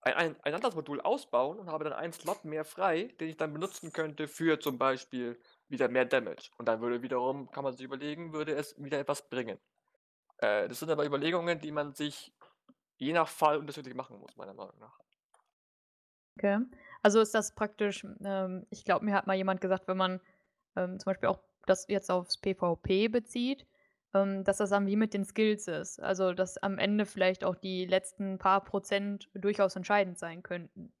[0.00, 3.36] ein, ein, ein anderes Modul ausbauen und habe dann einen Slot mehr frei, den ich
[3.36, 5.38] dann benutzen könnte für zum Beispiel
[5.68, 6.50] wieder mehr Damage.
[6.58, 9.58] Und dann würde wiederum, kann man sich überlegen, würde es wieder etwas bringen.
[10.38, 12.32] Äh, das sind aber Überlegungen, die man sich
[12.98, 14.98] je nach Fall unterschiedlich machen muss, meiner Meinung nach.
[16.38, 16.58] Okay.
[17.02, 20.20] Also ist das praktisch, ähm, ich glaube, mir hat mal jemand gesagt, wenn man
[20.76, 23.66] ähm, zum Beispiel auch das jetzt aufs PvP bezieht,
[24.14, 26.00] ähm, dass das dann wie mit den Skills ist.
[26.00, 30.92] Also dass am Ende vielleicht auch die letzten paar Prozent durchaus entscheidend sein könnten.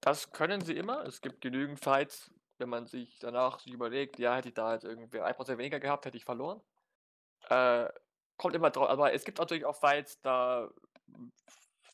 [0.00, 1.04] Das können sie immer.
[1.06, 4.84] Es gibt genügend Fights, wenn man sich danach sich überlegt, ja, hätte ich da jetzt
[4.84, 6.60] irgendwie 1% weniger gehabt, hätte ich verloren.
[7.48, 7.88] Äh,
[8.36, 10.68] kommt immer drauf, aber es gibt natürlich auch Fights, da,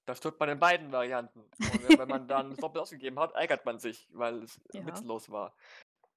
[0.07, 1.41] da stirbt man in beiden Varianten.
[1.41, 4.87] Und wenn, man dann das doppelt ausgegeben hat, ärgert man sich, weil es Ja.
[4.87, 5.55] witzlos war.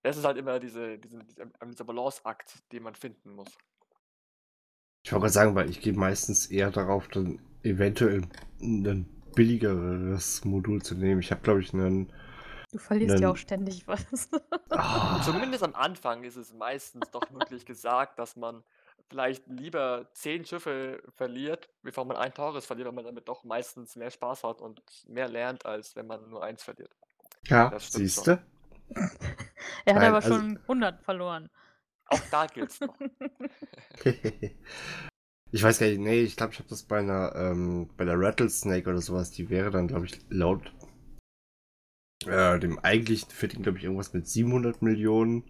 [0.04, 3.50] Das ist halt immer diese, diese, dieser, dieser Balanceakt, den man finden muss.
[5.04, 8.22] Ich wollte gerade sagen, weil ich gehe meistens eher darauf, dann eventuell
[8.62, 11.22] ein billigeres Modul zu nehmen.
[11.22, 12.12] Ich habe, glaube ich, einen.
[12.72, 14.30] Du verlierst ja Dann- auch ständig was.
[14.70, 18.64] Ah, Zumindest am Anfang ist es meistens doch wirklich gesagt, dass man
[19.10, 23.96] vielleicht lieber zehn Schiffe verliert, bevor man ein teures verliert, weil man damit doch meistens
[23.98, 26.96] mehr Spaß hat und mehr lernt, als wenn man nur eins verliert.
[27.46, 28.42] ja, siehst du?
[29.86, 31.50] er hat Nein, aber also- schon 100 verloren.
[32.06, 32.98] Auch da gilt's noch.
[35.52, 38.20] ich weiß gar nicht, nee, ich glaube, ich habe das bei einer, ähm, bei der
[38.20, 40.74] Rattlesnake oder sowas, die wäre dann, glaube ich, laut
[42.26, 45.44] äh, dem eigentlichen Fitting, glaube ich, irgendwas mit 700 Millionen.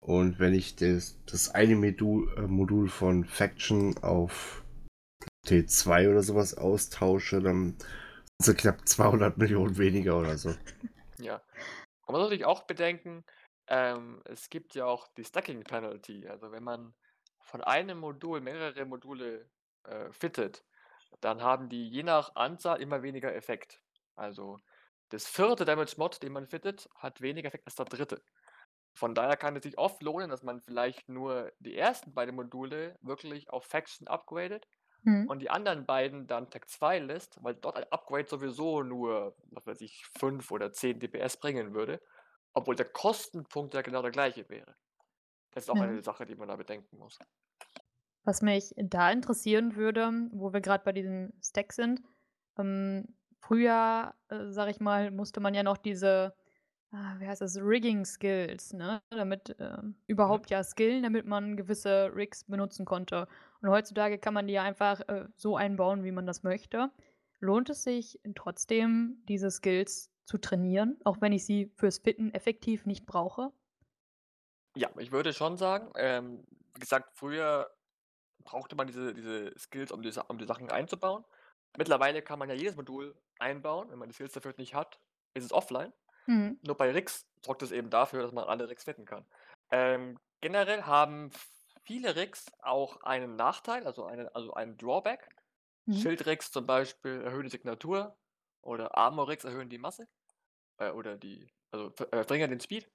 [0.00, 4.64] Und wenn ich das, das eine Modul, äh, Modul von Faction auf
[5.46, 7.76] T2 oder sowas austausche, dann
[8.40, 10.54] sind es knapp 200 Millionen weniger oder so.
[11.18, 11.42] Ja.
[12.10, 13.24] Man muss natürlich auch bedenken,
[13.68, 16.26] ähm, es gibt ja auch die Stacking Penalty.
[16.26, 16.92] Also wenn man
[17.40, 19.48] von einem Modul mehrere Module
[19.84, 20.64] äh, fittet,
[21.20, 23.80] dann haben die je nach Anzahl immer weniger Effekt.
[24.16, 24.58] Also
[25.10, 28.22] das vierte Damage Mod, den man fittet, hat weniger Effekt als der dritte.
[28.92, 32.98] Von daher kann es sich oft lohnen, dass man vielleicht nur die ersten beiden Module
[33.02, 34.66] wirklich auf Faction upgradet
[35.04, 35.26] Mhm.
[35.26, 39.66] und die anderen beiden dann Tag 2 lässt, weil dort ein Upgrade sowieso nur, was
[39.66, 42.00] weiß ich, 5 oder 10 DPS bringen würde,
[42.54, 44.76] obwohl der Kostenpunkt ja genau der gleiche wäre.
[45.52, 46.02] Das ist auch eine Mhm.
[46.02, 47.18] Sache, die man da bedenken muss.
[48.24, 52.02] Was mich da interessieren würde, wo wir gerade bei diesem Stack sind,
[52.58, 56.34] ähm, früher, äh, sage ich mal, musste man ja noch diese,
[56.92, 59.00] ah, wie heißt das, Rigging-Skills, ne?
[59.10, 63.28] Damit ähm, überhaupt ja skillen, damit man gewisse Rigs benutzen konnte.
[63.60, 66.90] Und heutzutage kann man die ja einfach äh, so einbauen, wie man das möchte.
[67.40, 72.86] Lohnt es sich trotzdem, diese Skills zu trainieren, auch wenn ich sie fürs Fitten effektiv
[72.86, 73.50] nicht brauche?
[74.76, 77.70] Ja, ich würde schon sagen, ähm, wie gesagt, früher
[78.44, 81.24] brauchte man diese, diese Skills, um die, um die Sachen einzubauen.
[81.76, 83.90] Mittlerweile kann man ja jedes Modul einbauen.
[83.90, 85.00] Wenn man die Skills dafür nicht hat,
[85.34, 85.92] ist es offline.
[86.26, 86.58] Mhm.
[86.62, 89.24] Nur bei Rigs sorgt es eben dafür, dass man alle Rigs fitten kann.
[89.70, 91.30] Ähm, generell haben
[91.84, 95.28] viele Rigs auch einen Nachteil, also einen, also einen Drawback.
[95.86, 95.94] Mhm.
[95.94, 98.16] Schildrigs zum Beispiel erhöhen die Signatur
[98.62, 100.08] oder Armor-Rigs erhöhen die Masse
[100.78, 102.90] äh, oder die, also äh, verringern den Speed.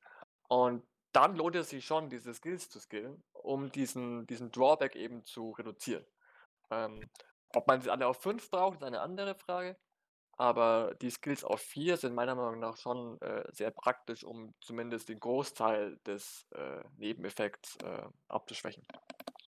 [0.47, 5.23] Und dann lohnt es sich schon, diese Skills zu skillen, um diesen, diesen Drawback eben
[5.25, 6.05] zu reduzieren.
[6.69, 7.09] Ähm,
[7.53, 9.77] ob man sie alle auf 5 braucht, ist eine andere Frage.
[10.37, 15.09] Aber die Skills auf 4 sind meiner Meinung nach schon äh, sehr praktisch, um zumindest
[15.09, 18.83] den Großteil des äh, Nebeneffekts äh, abzuschwächen.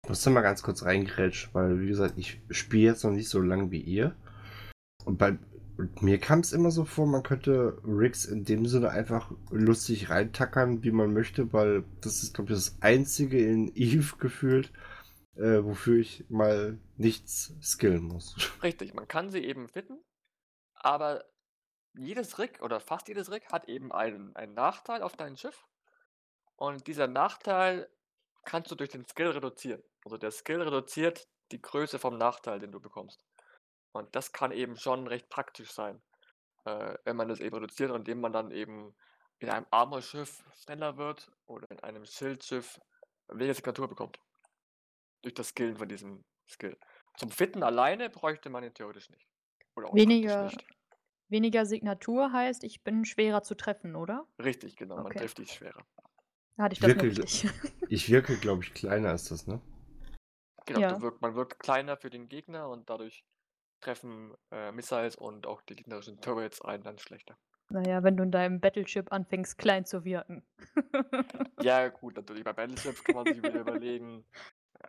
[0.04, 3.30] Ich muss da mal ganz kurz reingrätschen, weil, wie gesagt, ich spiele jetzt noch nicht
[3.30, 4.15] so lange wie ihr.
[5.06, 5.38] Und bei
[5.80, 10.10] und mir kam es immer so vor, man könnte Rigs in dem Sinne einfach lustig
[10.10, 14.74] reintackern, wie man möchte, weil das ist, glaube ich, das einzige in Eve gefühlt,
[15.38, 18.36] äh, wofür ich mal nichts skillen muss.
[18.62, 19.98] Richtig, man kann sie eben fitten,
[20.80, 21.26] aber
[21.94, 25.68] jedes Rig oder fast jedes Rig hat eben einen, einen Nachteil auf dein Schiff.
[26.56, 27.89] Und dieser Nachteil
[28.46, 29.84] kannst du durch den Skill reduzieren.
[30.04, 33.26] Also der Skill reduziert die Größe vom Nachteil, den du bekommst.
[33.92, 36.02] Und das kann eben schon recht praktisch sein,
[36.65, 38.96] äh, wenn man das eben reduziert, indem man dann eben
[39.39, 42.80] in einem Armorschiff schneller wird oder in einem Schildschiff
[43.28, 44.20] weniger Signatur bekommt.
[45.22, 46.78] Durch das Skillen von diesem Skill.
[47.18, 49.29] Zum Fitten alleine bräuchte man ihn theoretisch nicht.
[49.88, 50.62] Oder Weniger,
[51.30, 54.28] weniger Signatur heißt, ich bin schwerer zu treffen, oder?
[54.44, 55.00] Richtig, genau.
[55.02, 55.15] Man Okay.
[55.15, 55.86] trifft dich schwerer.
[56.60, 57.22] Hatte ich das Wirklich?
[57.22, 57.46] richtig.
[57.88, 59.62] Ich wirke, glaube ich, kleiner ist das, ne?
[60.65, 60.86] Genau, Ja.
[60.86, 63.26] du wirkt, man wirkt kleiner für den Gegner und dadurch
[63.82, 67.38] treffen äh, Missiles und auch die gegnerischen Turrets einen dann schlechter.
[67.72, 70.44] Naja, wenn du in deinem Battleship anfängst, klein zu wirken.
[71.58, 74.26] Ja, gut, natürlich bei Battleships kann man sich wieder überlegen,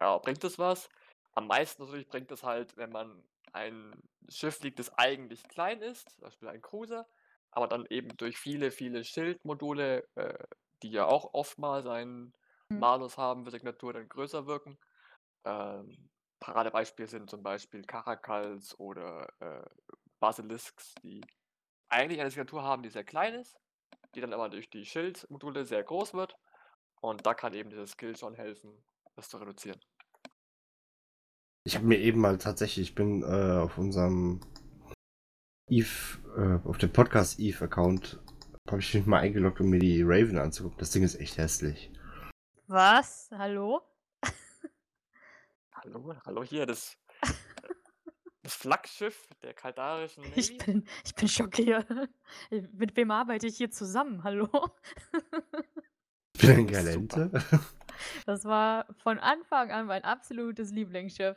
[0.00, 0.88] ja, bringt das was?
[1.32, 6.10] Am meisten natürlich bringt es halt, wenn man ein Schiff fliegt, das eigentlich klein ist,
[6.10, 7.08] zum Beispiel ein Cruiser,
[7.50, 10.44] aber dann eben durch viele, viele Schildmodule, äh,
[10.82, 12.32] die ja auch oftmals einen
[12.70, 12.80] Hm.
[12.80, 14.78] Malus haben für Signatur, dann größer wirken.
[15.44, 16.10] Ähm,
[16.40, 19.64] Paradebeispiele sind zum Beispiel Caracals oder äh,
[20.20, 21.22] Basilisks, die
[21.90, 23.58] eigentlich eine Signatur haben, die sehr klein ist,
[24.14, 26.36] die dann aber durch die Schildmodule sehr groß wird.
[27.02, 28.84] Und da kann eben dieses Skill schon helfen,
[29.16, 29.80] das zu reduzieren.
[31.64, 34.40] Ich habe mir eben mal tatsächlich, ich bin äh, auf unserem
[35.68, 38.18] Eve, äh, auf dem Podcast Eve-Account,
[38.68, 40.78] habe ich mich mal eingeloggt, um mir die Raven anzugucken.
[40.78, 41.92] Das Ding ist echt hässlich.
[42.66, 43.28] Was?
[43.32, 43.82] Hallo?
[45.72, 46.96] Hallo, hallo hier, das,
[48.42, 50.64] das Flaggschiff der kaldarischen Ich Navy.
[50.64, 51.86] bin, ich bin schockiert.
[52.72, 54.22] Mit wem arbeite ich hier zusammen?
[54.22, 54.48] Hallo?
[56.34, 57.30] Ich bin ein Galente.
[58.24, 61.36] Das war von Anfang an mein absolutes Lieblingsschiff.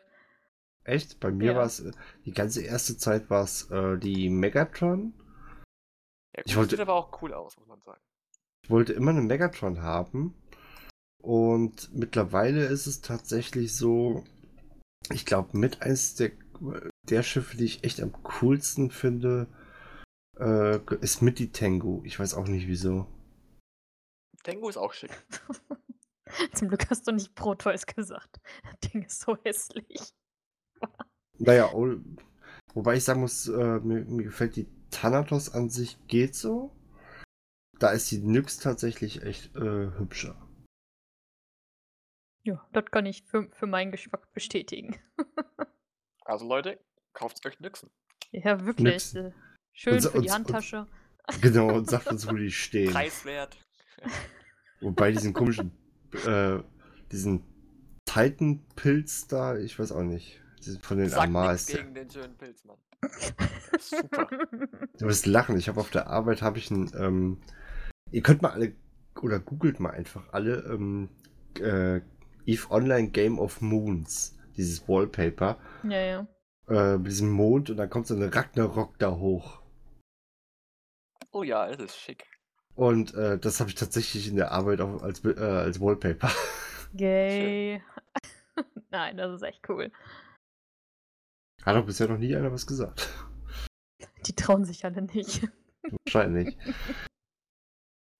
[0.85, 1.19] Echt?
[1.19, 1.57] Bei mir Ja.
[1.57, 1.91] war es, äh,
[2.25, 5.13] die ganze erste Zeit war es äh, die Megatron.
[6.35, 8.01] Ja, Ich gut, wollte- sieht aber auch cool aus, muss man sagen.
[8.63, 10.35] Ich wollte immer eine Megatron haben.
[11.21, 14.25] Und mittlerweile ist es tatsächlich so,
[15.09, 16.31] ich glaube, mit eins der,
[17.09, 19.47] der Schiffe, die ich echt am coolsten finde,
[20.37, 22.01] äh, ist mit die Tengu.
[22.03, 23.07] Ich weiß auch nicht wieso.
[24.43, 25.11] Tengu ist auch schick.
[26.53, 28.41] Zum Glück hast du nicht Proteus gesagt.
[28.63, 30.13] Das Ding ist so hässlich.
[31.39, 31.95] Naja, oh,
[32.73, 36.71] wobei ich sagen muss, äh, mir, mir gefällt die Thanatos an sich geht so.
[37.79, 40.39] Da ist die Nyx tatsächlich echt äh, hübscher.
[42.45, 44.99] Ja, das kann ich für, für meinen Geschmack bestätigen.
[46.25, 46.79] Also Leute,
[47.11, 47.89] kauft euch Nixen.
[48.31, 48.93] Ja, wirklich.
[48.93, 49.13] Nix.
[49.13, 49.33] äh,
[49.73, 50.87] Schön Unser- für die Handtasche.
[51.41, 52.93] Genau, und sagt uns, wo die stehen.
[52.93, 53.57] Preiswert.
[54.79, 55.71] Wobei diesen komischen,
[56.25, 56.59] äh,
[57.11, 57.43] diesen
[58.05, 60.41] Titan-Pilz da, ich weiß auch nicht.
[60.81, 61.67] Von den Amals.
[61.67, 62.77] nichts gegen den schönen Pilz, Mann.
[63.01, 64.29] Der ist super.
[64.97, 65.57] Du wirst lachen.
[65.57, 66.91] Ich habe auf der Arbeit habe ich einen.
[66.97, 67.41] Ähm,
[68.11, 68.73] ihr könnt mal alle
[69.21, 71.09] oder googelt mal einfach alle ähm,
[71.59, 72.01] äh,
[72.45, 74.37] Eve Online Game of Moons.
[74.57, 75.57] dieses Wallpaper.
[75.83, 76.27] Ja, ja.
[76.67, 79.61] Äh, mit diesem Mond und dann kommt so eine Ragnarok da hoch.
[81.31, 82.25] Oh ja, das ist schick.
[82.75, 86.31] Und äh, das habe ich tatsächlich in der Arbeit auch als, äh, als Wallpaper.
[86.93, 87.81] Gay.
[88.91, 89.91] Nein, das ist echt cool.
[91.65, 93.09] Hat doch bisher noch nie einer was gesagt.
[94.25, 95.47] Die trauen sich alle nicht.
[96.05, 96.57] Wahrscheinlich.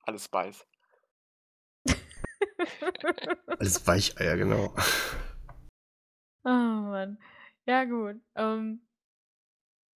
[0.06, 0.66] Alles Spice.
[3.48, 4.74] Als Weicheier, genau.
[6.46, 7.18] Oh Mann.
[7.66, 8.22] Ja, gut.
[8.36, 8.82] Ähm,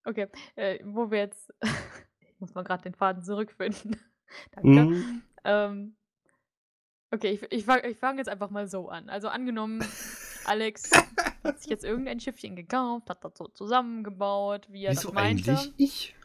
[0.05, 1.53] okay, äh, wo wir jetzt.
[2.21, 4.01] ich muss mal gerade den Faden zurückfinden.
[4.53, 4.69] Danke.
[4.69, 5.23] Mhm.
[5.45, 5.97] Ähm,
[7.11, 9.09] okay, ich, ich fange ich fang jetzt einfach mal so an.
[9.09, 9.85] Also angenommen,
[10.45, 10.91] Alex
[11.47, 15.51] hat sich jetzt irgendein Schiffchen gekauft, hat das so zusammengebaut, wie er Wieso das meinte.
[15.53, 16.17] eigentlich ich?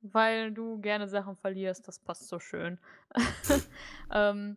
[0.00, 2.78] Weil du gerne Sachen verlierst, das passt so schön.
[4.12, 4.56] ähm,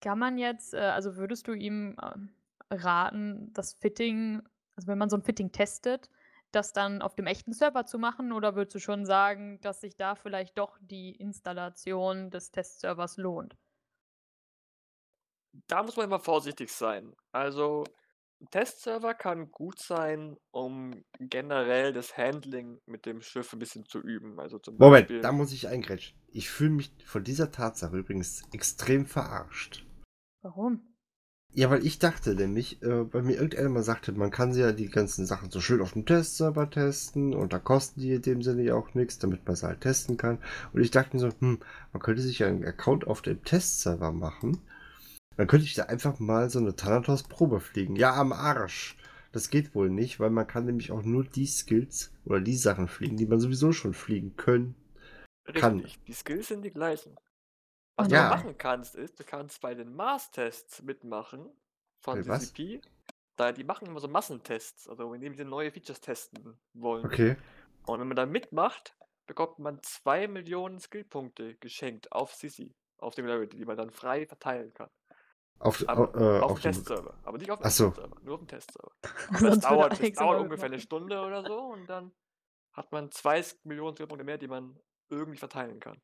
[0.00, 2.30] kann man jetzt, äh, also würdest du ihm ähm,
[2.70, 4.42] raten, das Fitting,
[4.76, 6.10] also wenn man so ein Fitting testet,
[6.52, 9.96] das dann auf dem echten Server zu machen oder würdest du schon sagen, dass sich
[9.96, 13.56] da vielleicht doch die Installation des Testservers lohnt?
[15.66, 17.14] Da muss man immer vorsichtig sein.
[17.32, 17.84] Also,
[18.50, 24.40] Testserver kann gut sein, um generell das Handling mit dem Schiff ein bisschen zu üben.
[24.40, 25.20] Also zum Moment, Beispiel.
[25.20, 26.18] da muss ich eingrätschen.
[26.32, 29.84] Ich fühle mich von dieser Tatsache übrigens extrem verarscht.
[30.42, 30.90] Warum?
[31.52, 34.70] Ja, weil ich dachte nämlich, äh, weil mir irgendeiner mal sagte, man kann sie ja
[34.70, 38.42] die ganzen Sachen so schön auf dem Testserver testen und da kosten die in dem
[38.42, 40.38] Sinne ja auch nichts, damit man sie halt testen kann.
[40.72, 41.58] Und ich dachte mir so, hm,
[41.92, 44.60] man könnte sich ja einen Account auf dem Testserver machen.
[45.40, 47.96] Dann könnte ich da einfach mal so eine Thanatos-Probe fliegen.
[47.96, 48.98] Ja, am Arsch.
[49.32, 52.88] Das geht wohl nicht, weil man kann nämlich auch nur die Skills oder die Sachen
[52.88, 54.74] fliegen, die man sowieso schon fliegen können.
[55.54, 55.78] kann.
[55.78, 57.16] Richtig, die Skills sind die gleichen.
[57.96, 58.28] Was Und du Ja.
[58.28, 61.48] machen kannst, ist, du kannst bei den Mars-Tests mitmachen
[62.02, 62.52] von was?
[62.52, 62.82] CCP.
[63.36, 67.06] Da, die machen immer so Massentests, also indem sie neue Features testen wollen.
[67.06, 67.36] Okay.
[67.86, 68.94] Und wenn man da mitmacht,
[69.26, 74.26] bekommt man 2 Millionen Skillpunkte geschenkt auf CC, auf dem Level, die man dann frei
[74.26, 74.90] verteilen kann.
[75.60, 77.14] Auf, Aber äh, auf, auf dem Testserver.
[77.22, 77.90] Aber nicht auf dem Ach so.
[77.90, 78.92] Server, nur auf dem Testserver.
[79.42, 80.80] Das dauert, das dauert ungefähr eine.
[80.80, 82.12] Stunde oder so und dann
[82.72, 84.78] hat man 2 Millionen Skillpunkte mehr, die man
[85.10, 86.00] irgendwie verteilen kann.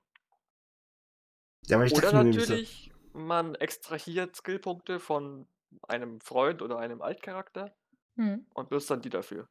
[1.67, 5.47] ja, aber ich Oder natürlich, man extrahiert Skillpunkte von
[5.89, 7.75] einem Freund oder einem Altcharakter
[8.17, 8.47] Hm.
[8.55, 9.49] und benutzt dann die dafür.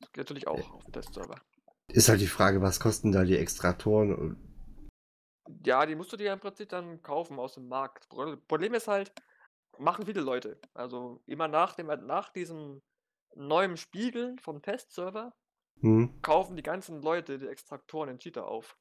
[0.00, 1.36] Das geht natürlich auch auf dem Testserver.
[1.88, 4.36] ist halt die Frage, was kosten da die Extraktoren?
[5.64, 8.08] Ja, die musst du dir im Prinzip dann kaufen aus dem Markt.
[8.08, 9.12] Pro- Problem ist halt,
[9.78, 10.58] machen viele Leute.
[10.74, 12.82] Also immer nach, dem, nach diesem
[13.34, 15.34] neuen Spiegel vom Testserver
[15.80, 16.10] Hm?
[16.22, 18.76] kaufen die ganzen Leute die Extraktoren in Cheater auf.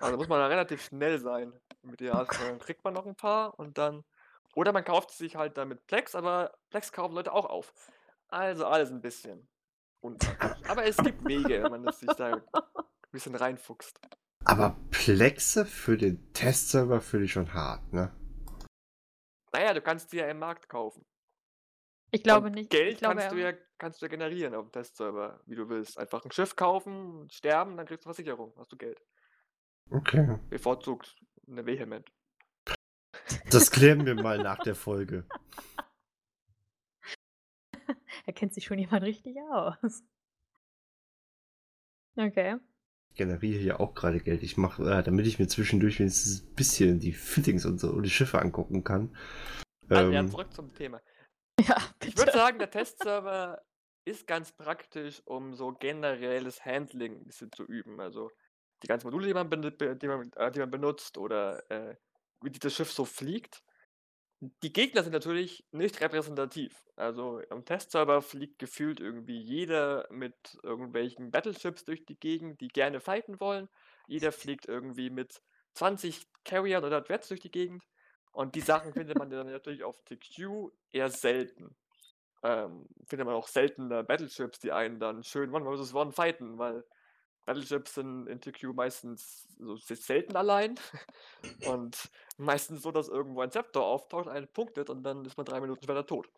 [0.00, 2.48] Also muss man da relativ schnell sein mit der Auswahl.
[2.48, 4.04] Dann kriegt man noch ein paar und dann.
[4.54, 7.72] Oder man kauft sich halt damit Plex, aber Plex kaufen Leute auch auf.
[8.28, 9.48] Also alles ein bisschen.
[10.66, 12.42] Aber es gibt Wege, wenn man das sich da ein
[13.12, 14.00] bisschen reinfuchst.
[14.44, 18.12] Aber Plexe für den Testserver finde ich schon hart, ne?
[19.52, 21.04] Naja, du kannst sie ja im Markt kaufen.
[22.10, 22.70] Ich glaube Und nicht.
[22.70, 25.98] Geld glaube, kannst, du ja, kannst du ja generieren auf dem Testserver, wie du willst.
[25.98, 29.00] Einfach ein Schiff kaufen, sterben, dann kriegst du Versicherung, hast du Geld.
[29.90, 30.38] Okay.
[30.50, 32.10] Bevorzugt eine Vehement.
[33.50, 35.26] Das klären wir mal nach der Folge.
[38.24, 40.04] Er kennt sich schon jemand richtig aus.
[42.16, 42.56] Okay.
[43.12, 44.42] Ich generiere hier auch gerade Geld.
[44.42, 48.04] Ich mache, äh, damit ich mir zwischendurch wenigstens ein bisschen die Fittings und so und
[48.04, 49.14] die Schiffe angucken kann.
[49.90, 51.00] Also ja, Ähm, zurück zum Thema.
[51.60, 53.62] Ja, Ich würde sagen, der Testserver
[54.06, 58.00] ist ganz praktisch, um so generelles Handling ein bisschen zu üben.
[58.00, 58.30] Also
[58.82, 61.94] die ganzen Module, die man, die man, äh, die man benutzt oder äh,
[62.42, 63.62] wie das Schiff so fliegt.
[64.44, 66.84] Die Gegner sind natürlich nicht repräsentativ.
[66.96, 72.98] Also am Testserver fliegt gefühlt irgendwie jeder mit irgendwelchen Battleships durch die Gegend, die gerne
[72.98, 73.68] fighten wollen.
[74.08, 75.40] Jeder fliegt irgendwie mit
[75.74, 77.84] 20 Carriern oder Adverts durch die Gegend.
[78.32, 81.76] Und die Sachen findet man dann natürlich auf TQ eher selten.
[82.42, 85.94] Ähm, findet man auch seltener Battleships, die einen dann schön One vs.
[85.94, 86.82] One fighten, weil
[87.44, 90.76] Battleships sind in TQ meistens so se- selten allein.
[91.60, 95.60] Und meistens so, dass irgendwo ein Zepter auftaucht, einen punktet und dann ist man drei
[95.60, 96.28] Minuten später tot.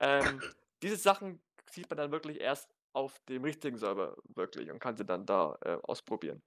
[0.00, 0.44] Ähm,
[0.82, 5.06] diese Sachen sieht man dann wirklich erst auf dem richtigen Server wirklich und kann sie
[5.06, 6.42] dann da äh, ausprobieren.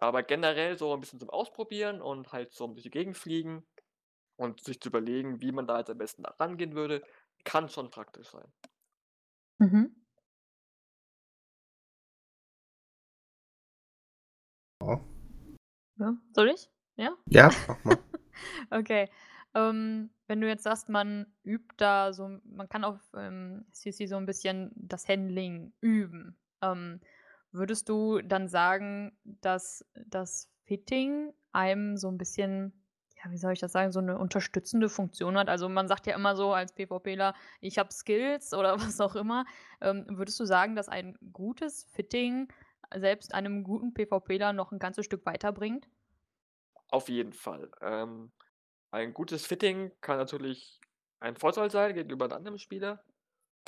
[0.00, 3.66] Aber generell so ein bisschen zum Ausprobieren und halt so durch die Gegend fliegen
[4.36, 7.02] und sich zu überlegen, wie man da jetzt am besten rangehen würde,
[7.44, 8.52] kann schon praktisch sein.
[9.60, 10.03] Mhm.
[16.04, 16.68] Ja, soll ich?
[16.96, 17.16] Ja?
[17.26, 17.98] ja, mach mal.
[18.70, 19.08] Okay.
[19.54, 24.16] Ähm, wenn du jetzt sagst, man übt da so man kann auf, ähm, CC so
[24.16, 26.36] ein bisschen das Handling üben.
[26.60, 27.00] Ähm,
[27.52, 32.72] würdest du dann sagen, dass das Fitting einem so ein bisschen
[33.24, 35.48] ja, wie soll ich das sagen, so eine unterstützende Funktion hat?
[35.48, 37.32] Also, man sagt ja immer so als PvPler:
[37.62, 39.46] „Ich habe Skills“ oder was auch immer.
[39.80, 42.48] Ähm, würdest du sagen, dass ein gutes Fitting
[42.94, 45.88] selbst einem guten PvPler noch ein ganzes Stück weiterbringt?
[46.90, 47.70] Auf jeden Fall.
[47.80, 48.32] Ähm,
[48.90, 50.80] ein gutes Fitting kann natürlich
[51.20, 53.04] ein Vorteil sein gegenüber 'nem anderen Spieler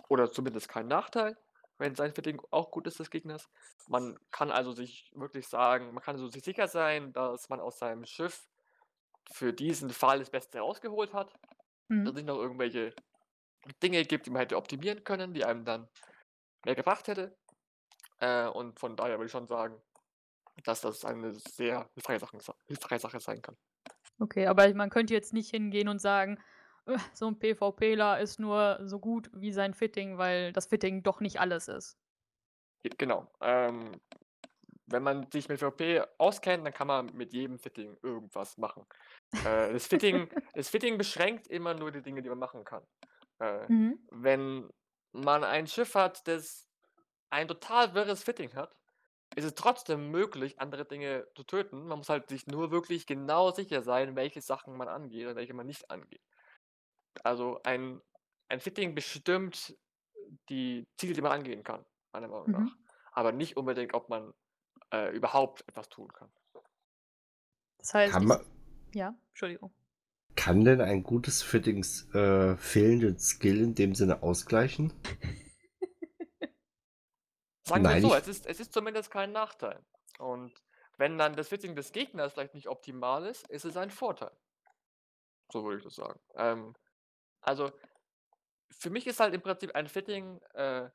[0.08, 1.38] oder zumindest kein Nachteil,
[1.78, 3.50] wenn sein Fitting auch gut ist des Gegners.
[3.88, 7.78] Man kann also sich wirklich sagen man kann also sich sicher sein, dass man aus
[7.78, 8.48] seinem Schiff
[9.32, 11.34] für diesen Fall das Beste rausgeholt hat,
[12.04, 12.16] dass es Mhm.
[12.16, 12.94] nicht noch irgendwelche
[13.82, 15.88] Dinge gibt, die man hätte optimieren können, die einem dann
[16.64, 17.38] mehr gebracht hätte.
[18.20, 19.82] Äh, und von daher würde ich schon sagen,
[20.64, 23.56] dass das eine sehr hilfreiche Sachen sa hilfreiche Sache sein kann.
[24.18, 26.38] Okay, aber man könnte jetzt nicht hingehen und sagen:
[26.86, 31.20] „Äh, so 'n PvPler ist nur so gut wie sein Fitting“, weil das Fitting doch
[31.20, 31.98] nicht alles ist.
[32.82, 33.32] Ge genau.
[33.40, 34.00] Ähm,
[34.86, 38.86] wenn man sich mit PvP auskennt, dann kann man mit jedem Fitting irgendwas machen.
[39.44, 42.84] Äh, das Fitting das Fitting beschränkt immer nur die Dinge, die man machen kann.
[43.40, 44.06] Äh, Mhm.
[44.10, 44.70] wenn
[45.12, 46.65] man ein Schiff hat, das
[47.30, 48.74] ein total wirres Fitting hat,
[49.36, 51.86] ist es trotzdem möglich, andere Dinge zu töten.
[51.88, 55.54] Man muss halt sich nur wirklich genau sicher sein, welche Sachen man angeht und welche
[55.54, 56.22] man nicht angeht.
[57.24, 58.00] Also ein
[58.48, 59.76] ein Fitting bestimmt
[60.50, 62.52] die Ziele, die man angehen kann, meiner Meinung Mhm.
[62.52, 62.76] nach,
[63.12, 64.34] aber nicht unbedingt, ob man,
[64.92, 66.32] äh, überhaupt etwas tun kann.
[67.78, 68.40] Das heißt, Kann man
[68.94, 69.74] ja, Entschuldigung.
[70.36, 74.92] kann denn ein gutes Fittings, äh, fehlenden Skill in dem Sinne ausgleichen?
[77.66, 79.84] Sagen wir Nein, so, ich es ist es ist zumindest kein Nachteil.
[80.18, 80.54] Und
[80.98, 84.30] wenn dann das Fitting des Gegners vielleicht nicht optimal ist, ist es ein Vorteil.
[85.52, 86.20] So würde ich das sagen.
[86.34, 86.74] Ähm,
[87.40, 87.72] also
[88.70, 90.88] für mich ist halt im Prinzip ein Fitting, äh,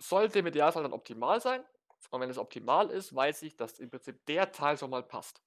[0.00, 1.64] sollte im Idealfall dann optimal sein.
[2.10, 5.40] Und wenn es optimal ist, weiß ich, dass im Prinzip der Teil schon mal passt.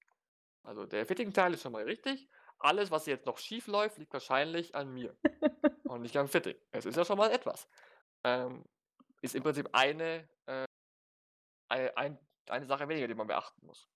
[0.63, 2.29] Also der Fitting-Teil ist schon mal richtig.
[2.59, 5.15] Alles, was jetzt noch schief läuft, liegt wahrscheinlich an mir
[5.83, 6.55] und nicht am Fitting.
[6.71, 7.67] Es ist ja schon mal etwas.
[8.23, 8.63] Ähm,
[9.25, 10.65] ist im Prinzip eine, äh,
[11.69, 12.17] ei ein
[12.49, 13.87] eine Sache weniger, die man beachten muss.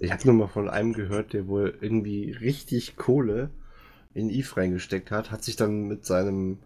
[0.00, 3.50] Ich habe nur mal von einem gehört, der wohl irgendwie richtig Kohle
[4.12, 6.62] in Eve reingesteckt hat, hat sich dann mit seinem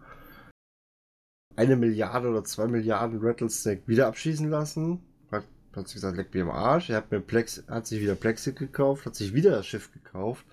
[1.55, 5.03] eine Milliarde oder zwei Milliarden Rattlesnake wieder abschießen lassen.
[5.31, 5.43] Hat,
[5.75, 6.89] hat sich gesagt, leck mir im Arsch.
[6.89, 10.45] Er hat, mir Plex, hat sich wieder Plexit gekauft, hat sich wieder das Schiff gekauft,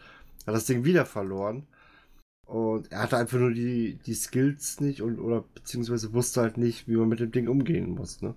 [0.46, 1.66] hat das Ding wieder verloren.
[2.46, 6.86] Und er hatte einfach nur die, die Skills nicht und oder beziehungsweise wusste halt nicht,
[6.86, 8.34] wie man mit dem Ding umgehen muss, ne?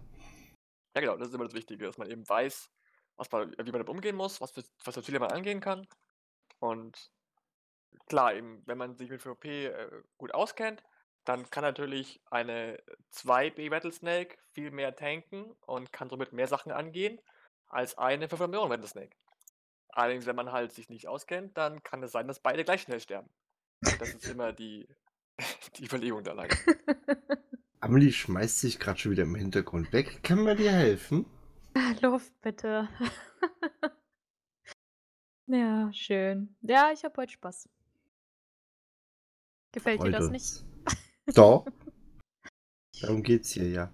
[0.95, 2.71] Ja genau, das ist immer das Wichtige, dass man eben weiß,
[3.17, 5.87] was man wie man damit umgehen muss, was für was für Ziele man angehen kann.
[6.57, 7.11] Und
[8.07, 10.83] klar, eben, wenn man sich mit PvP, äh, gut auskennt,
[11.25, 12.81] dann kann natürlich eine
[13.13, 17.21] 2B Rattlesnake viel mehr tanken und kann somit mehr Sachen angehen
[17.67, 19.15] als eine 500 Millionen Rattlesnake.
[19.89, 22.99] Allerdings, wenn man halt sich nicht auskennt, dann kann es sein, dass beide gleich schnell
[22.99, 23.29] sterben.
[23.81, 24.87] Das ist immer die
[25.77, 26.55] die Überlegung da leider.
[27.81, 30.19] Amelie schmeißt sich gerade schon wieder im Hintergrund weg.
[30.23, 31.25] Kann man dir helfen?
[32.01, 32.89] Luft bitte.
[35.47, 36.55] Ja, schön.
[36.61, 37.69] Ja, ich habe heute Spaß.
[39.71, 40.63] Gefällt dir Freut das nicht?
[41.35, 41.65] Doch.
[43.01, 43.93] Darum geht's hier, ja.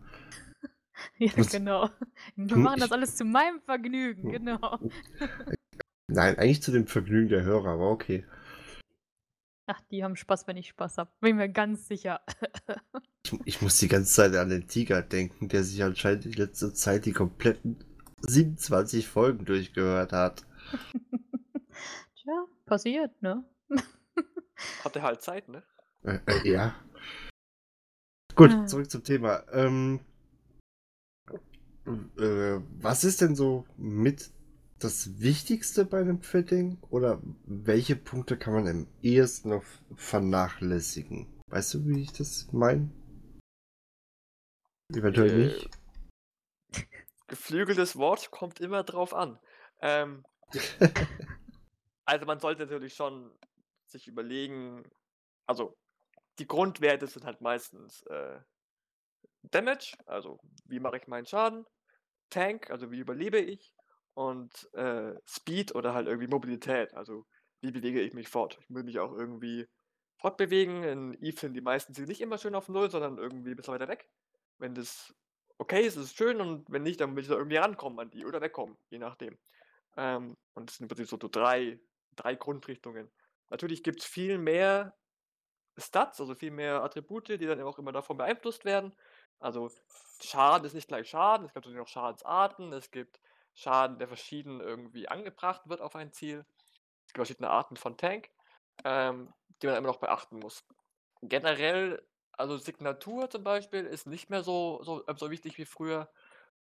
[1.18, 1.90] Ja, muss- genau.
[2.36, 4.32] Wir Hm, machen das alles zu meinem Vergnügen, Hm.
[4.32, 4.80] genau.
[6.08, 8.26] Nein, eigentlich zu dem Vergnügen der Hörer, aber okay.
[9.68, 11.12] Ach, die haben Spaß, wenn ich Spaß habe.
[11.22, 12.22] Bin mir ganz sicher.
[13.24, 16.74] Ich, ich muss die ganze Zeit an den Tiger denken, der sich anscheinend die letzte
[16.74, 17.84] Zeit die kompletten
[18.22, 20.46] 27 Folgen durchgehört hat.
[22.16, 23.44] Tja, passiert, ne?
[24.84, 25.64] Hatte halt Zeit, ne?
[26.04, 26.76] Äh, äh, ja.
[28.36, 28.66] Gut, Ah.
[28.68, 29.44] zurück zum Thema.
[29.52, 30.00] Ähm,
[32.18, 34.32] äh, was ist denn so mit
[34.80, 36.78] das Wichtigste bei einem Fitting?
[36.90, 39.64] Oder welche Punkte kann man am ehesten noch
[39.96, 41.28] vernachlässigen?
[41.48, 42.92] Weißt du, wie ich das meine?
[44.94, 45.70] Eventuell Äh, nicht.
[47.28, 49.40] Geflügeltes Wort kommt immer drauf an.
[49.82, 50.26] Ähm,
[52.06, 53.32] also man sollte natürlich schon
[53.88, 54.84] sich überlegen,
[55.48, 55.76] also
[56.38, 58.40] die Grundwerte sind halt meistens äh,
[59.44, 61.66] Damage, also wie mache ich meinen Schaden,
[62.30, 63.75] Tank, also wie überlebe ich
[64.16, 67.26] und äh, Speed oder halt irgendwie Mobilität, also
[67.62, 68.58] wie bewege ich mich fort.
[68.62, 69.68] Ich will mich auch irgendwie
[70.18, 70.84] fortbewegen.
[70.84, 73.74] In Eve sind die meisten Ziele nicht immer schön auf Null, sondern irgendwie ein bisschen
[73.74, 74.10] weiter weg.
[74.58, 75.14] Wenn das
[75.58, 78.10] okay ist, ist es schön und wenn nicht, dann will ich da irgendwie rankommen an
[78.10, 79.38] die oder wegkommen, je nachdem.
[79.98, 81.80] Ähm, und das sind im Prinzip so, drei,
[82.16, 83.12] drei Grundrichtungen.
[83.50, 84.96] Natürlich gibt es viel mehr
[85.78, 88.94] Stats, also viel mehr Attribute, die dann auch immer davon beeinflusst werden.
[89.40, 89.70] Also
[90.22, 93.20] Schaden ist nicht gleich Schaden, es gibt natürlich noch Schadensarten, es gibt
[93.56, 96.46] Schaden, der verschieden irgendwie angebracht wird auf ein Ziel.
[97.08, 98.30] Es gibt verschiedene Arten von Tank,
[98.84, 100.66] ähm, die man immer noch beachten muss.
[101.22, 106.12] Generell, also Signatur zum Beispiel ist nicht mehr so, so, so wichtig wie früher,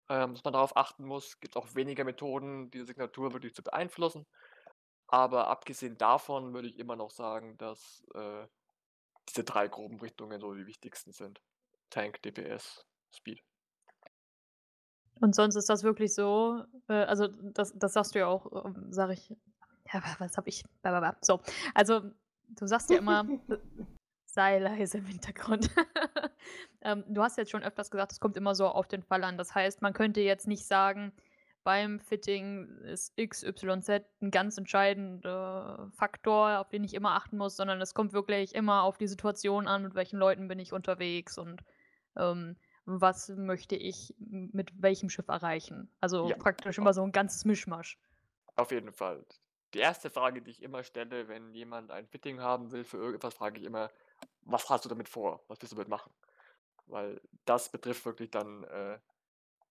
[0.10, 1.28] ähm, dass man darauf achten muss.
[1.28, 4.26] Es gibt auch weniger Methoden, diese Signatur wirklich zu beeinflussen.
[5.08, 8.48] Aber abgesehen davon würde ich immer noch sagen, dass äh,
[9.30, 11.42] diese drei groben Richtungen so die wichtigsten sind.
[11.90, 12.86] Tank, DPS,
[13.16, 13.44] Speed.
[15.22, 18.88] Und sonst ist das wirklich so, äh, also das, das sagst du ja auch, ähm,
[18.92, 19.30] sag ich,
[19.94, 21.18] ja, was habe ich, blablabla.
[21.22, 21.42] so,
[21.74, 22.02] also
[22.50, 23.26] du sagst ja immer,
[24.26, 25.70] sei leise im Hintergrund.
[26.82, 29.38] ähm, du hast jetzt schon öfters gesagt, es kommt immer so auf den Fall an.
[29.38, 31.12] Das heißt, man könnte jetzt nicht sagen,
[31.64, 33.90] beim Fitting ist XYZ
[34.22, 38.84] ein ganz entscheidender Faktor, auf den ich immer achten muss, sondern es kommt wirklich immer
[38.84, 41.62] auf die Situation an, mit welchen Leuten bin ich unterwegs und
[42.16, 42.56] ähm,
[42.90, 45.92] was möchte ich mit welchem Schiff erreichen.
[46.02, 48.00] Also Ja, praktisch immer so ein ganzes Mischmasch.
[48.56, 49.26] auf jeden Fall.
[49.74, 53.36] Die erste Frage, die ich immer stelle, wenn jemand ein Fitting haben will für irgendetwas,
[53.36, 53.92] frage ich immer,
[54.42, 55.44] was hast du damit vor?
[55.48, 56.14] Was willst du damit machen?
[56.88, 59.00] Weil das betrifft wirklich dann äh,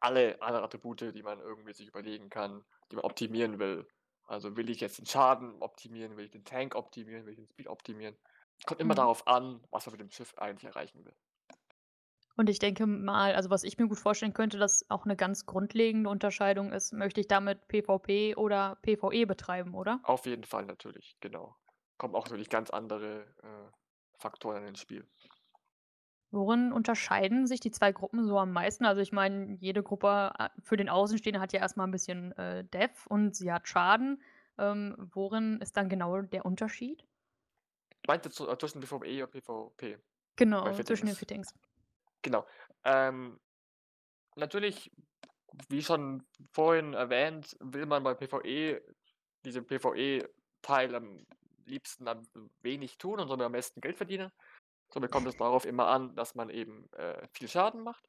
[0.00, 3.88] alle anderen Attribute, die man irgendwie sich überlegen kann, die man optimieren will.
[4.26, 7.48] Also will ich jetzt den Schaden optimieren, will ich den Tank optimieren, will ich den
[7.48, 8.18] Speed optimieren.
[8.66, 8.96] Kommt immer Mhm.
[8.96, 11.16] darauf an, was man mit dem Schiff eigentlich erreichen will.
[12.38, 15.44] Und ich denke mal, also was ich mir gut vorstellen könnte, dass auch eine ganz
[15.44, 19.98] grundlegende Unterscheidung ist, möchte ich damit PvP oder PvE betreiben, oder?
[20.04, 21.56] Auf jeden Fall natürlich, genau.
[21.96, 23.72] Kommen auch natürlich ganz andere äh,
[24.18, 25.04] Faktoren ins Spiel.
[26.30, 28.84] Worin unterscheiden sich die zwei Gruppen so am meisten?
[28.84, 32.62] Also ich meine, jede Gruppe äh, für den Außenstehenden hat ja erstmal ein bisschen äh,
[32.62, 34.22] Dev und sie hat Schaden.
[34.58, 37.04] Ähm, worin ist dann genau der Unterschied?
[38.06, 39.98] Meint ihr zu, äh, zwischen PvE und PvP?
[40.36, 41.52] Genau, zwischen den Fittings.
[42.22, 42.46] Genau.
[42.84, 43.38] Ähm,
[44.36, 44.90] natürlich,
[45.68, 48.82] wie schon vorhin erwähnt, will man bei PvE
[49.44, 51.26] diesen PvE-Teil am
[51.64, 52.26] liebsten am
[52.60, 54.32] wenig tun und somit am besten Geld verdienen.
[54.90, 58.08] Somit kommt es darauf immer an, dass man eben äh, viel Schaden macht.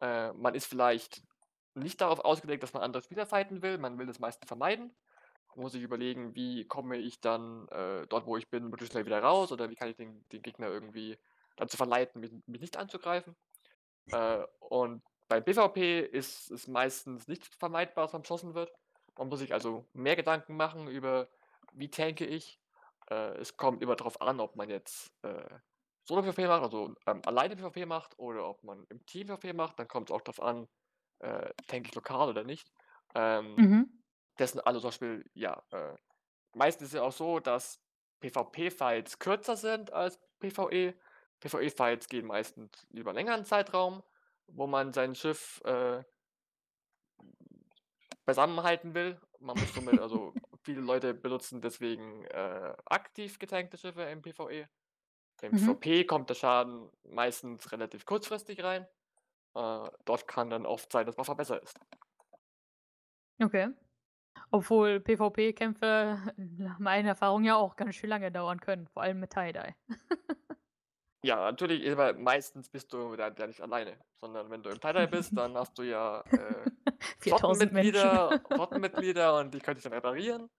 [0.00, 1.22] Äh, man ist vielleicht
[1.74, 3.78] nicht darauf ausgelegt, dass man andere Spieler fighten will.
[3.78, 4.94] Man will das meistens vermeiden.
[5.54, 9.06] Man muss sich überlegen, wie komme ich dann äh, dort, wo ich bin, möglichst schnell
[9.06, 11.18] wieder raus oder wie kann ich den, den Gegner irgendwie
[11.60, 13.36] dazu verleiten, mich, mich nicht anzugreifen.
[14.12, 18.72] Äh, und bei PvP ist es meistens nicht vermeidbar, dass man beschossen wird.
[19.16, 21.28] Man muss sich also mehr Gedanken machen über,
[21.72, 22.60] wie tanke ich.
[23.10, 25.58] Äh, es kommt immer darauf an, ob man jetzt äh,
[26.04, 29.78] Solo PvP macht, also ähm, alleine PvP macht oder ob man im Team PvP macht.
[29.78, 30.68] Dann kommt es auch darauf an,
[31.20, 32.70] äh, tanke ich lokal oder nicht.
[33.14, 34.00] Ähm, Mhm.
[34.36, 35.96] das sind alle zum Beispiel, ja, äh,
[36.54, 37.80] meistens ist es ja auch so, dass
[38.20, 40.94] PvP-Fights kürzer sind als PvE.
[41.40, 44.02] PvE-Fights gehen meistens über einen längeren Zeitraum,
[44.48, 46.02] wo man sein Schiff äh,
[48.24, 49.20] beisammenhalten will.
[49.40, 54.68] Man muss somit, also viele Leute benutzen deswegen äh, aktiv getankte Schiffe im PvE.
[55.42, 55.56] Im Mhm.
[55.56, 58.86] PvP kommt der Schaden meistens relativ kurzfristig rein.
[59.54, 61.78] Äh, dort kann dann oft sein, dass Wasser besser ist.
[63.42, 63.68] Okay.
[64.50, 69.32] Obwohl PvP-Kämpfe nach meiner Erfahrung ja auch ganz schön lange dauern können, vor allem mit
[69.32, 69.74] Tie-Dye.
[71.22, 75.06] Ja, natürlich, aber meistens bist du da, da nicht alleine, sondern wenn du im Tie
[75.06, 76.70] bist, dann hast du ja äh,
[77.18, 78.20] 4000 Menschen.
[78.54, 80.50] Flottenmitglieder, und die können dich dann reparieren.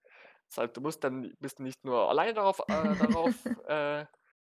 [0.49, 4.05] Das heißt, du musst dann bist nicht nur alleine darauf, äh, darauf äh,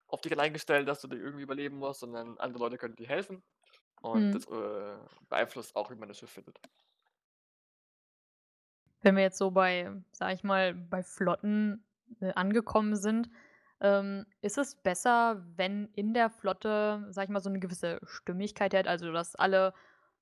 [0.08, 3.08] auf dich allein gestellt, dass du dich irgendwie überleben musst, sondern andere Leute können dir
[3.08, 3.44] helfen.
[4.02, 4.36] Und Mhm.
[4.36, 4.98] das äh,
[5.30, 6.60] beeinflusst auch, wie man das Schiff findet.
[9.02, 11.86] Wenn wir jetzt so bei, sag ich mal, bei Flotten
[12.20, 13.30] äh, angekommen sind,
[13.86, 18.74] ähm, ist es besser, wenn in der Flotte, sag ich mal, so eine gewisse Stimmigkeit
[18.74, 19.74] hat, also dass alle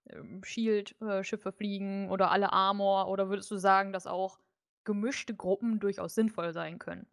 [0.09, 4.39] ähm, Shield-Schiffe fliegen oder alle Armor, oder würdest du sagen, dass auch
[4.85, 7.07] gemischte Gruppen durchaus sinnvoll sein können?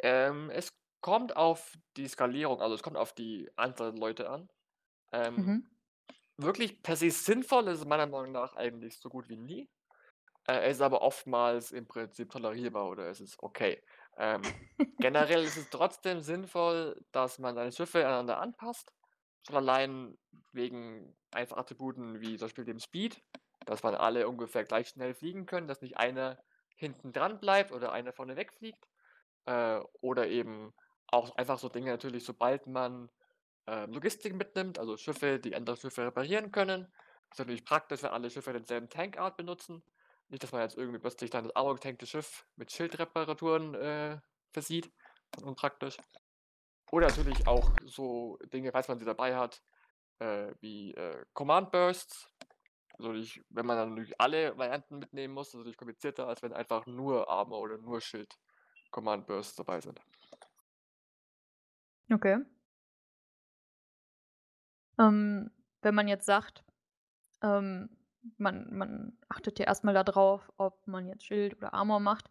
[0.00, 0.68] Ähm, es
[1.00, 4.48] kommt auf die Skalierung, also es kommt auf die Anzahl der Leute an.
[5.12, 5.66] Ähm, Mhm.
[6.38, 9.70] wirklich per se sinnvoll ist es meiner Meinung nach eigentlich so gut wie nie.
[10.48, 13.84] Äh, es ist aber oftmals im Prinzip tolerierbar oder es ist okay.
[14.16, 14.42] Ähm,
[14.98, 18.92] generell ist es trotzdem sinnvoll, dass man seine Schiffe aneinander anpasst.
[19.46, 20.18] Schon allein
[20.52, 23.22] wegen einfach Attributen wie zum Beispiel dem Speed,
[23.66, 26.38] dass man alle ungefähr gleich schnell fliegen können, dass nicht einer
[26.76, 28.88] hinten dran bleibt oder einer vorne wegfliegt.
[29.46, 30.74] Äh, oder eben
[31.08, 33.10] auch einfach so Dinge natürlich, sobald man
[33.66, 36.92] ähm, Logistik mitnimmt, also Schiffe, die andere Schiffe reparieren können.
[37.30, 39.82] ist natürlich praktisch, wenn alle Schiffe denselben Tankart benutzen.
[40.28, 44.18] Nicht, dass man jetzt irgendwie plötzlich dann das armor getankte Schiff mit Schildreparaturen äh,
[44.52, 44.92] versieht.
[45.42, 45.98] unpraktisch.
[46.92, 49.62] Oder natürlich auch so Dinge, falls man sie dabei hat,
[50.18, 52.32] äh, wie äh, Command Bursts.
[52.98, 56.42] Also ich, wenn man dann natürlich alle Varianten mitnehmen muss, ist es natürlich komplizierter, als
[56.42, 58.38] wenn einfach nur Armor oder nur Schild
[58.90, 60.00] Command Bursts dabei sind.
[62.10, 62.38] Okay.
[64.98, 65.50] Ähm,
[65.82, 66.64] wenn man jetzt sagt,
[67.42, 67.90] ähm,
[68.38, 72.30] man, man achtet ja erstmal darauf, ob man jetzt Schild oder Armor macht,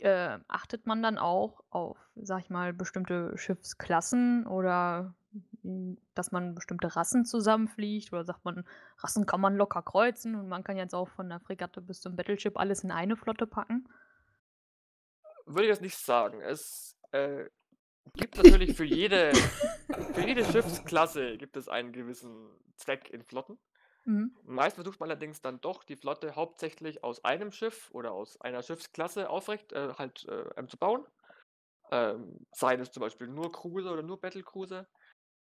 [0.00, 5.14] äh, achtet man dann auch auf, sag ich mal, bestimmte Schiffsklassen oder
[5.62, 8.66] hm, dass man bestimmte Rassen zusammenfliegt oder sagt man,
[8.98, 12.16] Rassen kann man locker kreuzen und man kann jetzt auch von der Fregatte bis zum
[12.16, 13.88] Battleship alles in eine Flotte packen?
[15.46, 16.40] Würde ich jetzt nicht sagen.
[16.40, 17.48] Es äh,
[18.14, 19.32] gibt natürlich für jede,
[20.14, 23.58] für jede Schiffsklasse gibt es einen gewissen Zweck in Flotten.
[24.06, 24.36] Mhm.
[24.44, 28.62] Meist versucht man allerdings dann doch, die Flotte hauptsächlich aus einem Schiff oder aus einer
[28.62, 31.04] Schiffsklasse aufrecht äh, halt äh, ähm, zu bauen.
[31.92, 34.88] Ähm, seien es zum Beispiel nur Cruiser oder nur Battlecruiser.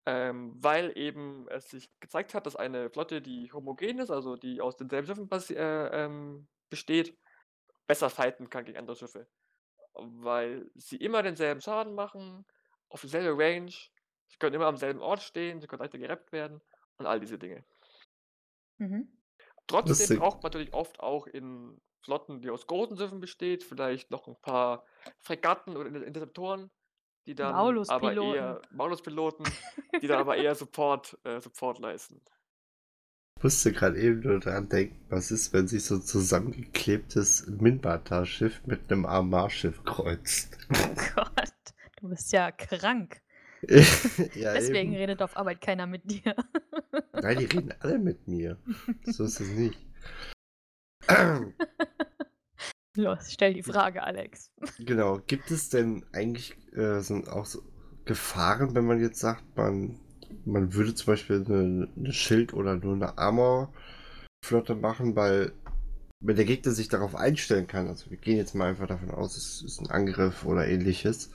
[0.07, 4.61] Ähm, weil eben es sich gezeigt hat, dass eine Flotte, die homogen ist, also die
[4.61, 7.19] aus denselben Schiffen äh, ähm, besteht,
[7.87, 9.29] besser fighten kann gegen andere Schiffe.
[9.95, 12.47] Weil sie immer denselben Schaden machen,
[12.89, 16.63] auf dieselbe Range, sie können immer am selben Ort stehen, sie können leichter gerappt werden
[16.99, 17.65] und all diese Dinge.
[18.79, 19.09] Mhm.
[19.67, 20.19] Trotzdem Lustig.
[20.19, 24.37] braucht man natürlich oft auch in Flotten, die aus großen Schiffen besteht, vielleicht noch ein
[24.43, 24.85] paar
[25.21, 26.71] Fregatten oder Inter- Interceptoren,
[27.27, 27.55] die dann
[27.89, 29.47] aber eher Mauluspiloten,
[30.03, 32.21] die dann aber eher Support, äh, Support leisten.
[33.39, 38.65] Ich musste gerade eben nur daran denken, was ist, wenn sich so ein zusammengeklebtes Minbata-Schiff
[38.67, 40.59] mit einem Armar-Schiff kreuzt.
[40.75, 41.53] Oh Gott,
[41.97, 43.21] du bist ja krank.
[44.35, 45.01] ja, Deswegen eben.
[45.01, 46.35] redet auf Arbeit keiner mit dir.
[47.13, 48.59] Nein, die reden alle mit mir.
[49.05, 49.79] So ist es nicht.
[52.97, 54.51] Los, stell die Frage, Alex.
[54.79, 57.63] Genau, gibt es denn eigentlich äh, sind auch so
[58.05, 60.01] Gefahren, wenn man jetzt sagt, man,
[60.45, 65.53] man würde zum Beispiel eine, eine Schild- oder nur eine Armor-Flotte machen, weil
[66.21, 69.37] wenn der Gegner sich darauf einstellen kann, also wir gehen jetzt mal einfach davon aus,
[69.37, 71.31] es ist ein Angriff oder ähnliches,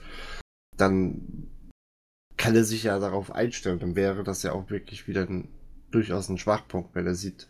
[0.76, 1.48] dann
[2.38, 3.80] kann er sich ja darauf einstellen.
[3.80, 5.52] Dann wäre das ja auch wirklich wieder ein,
[5.90, 7.46] durchaus ein Schwachpunkt, wenn er sieht,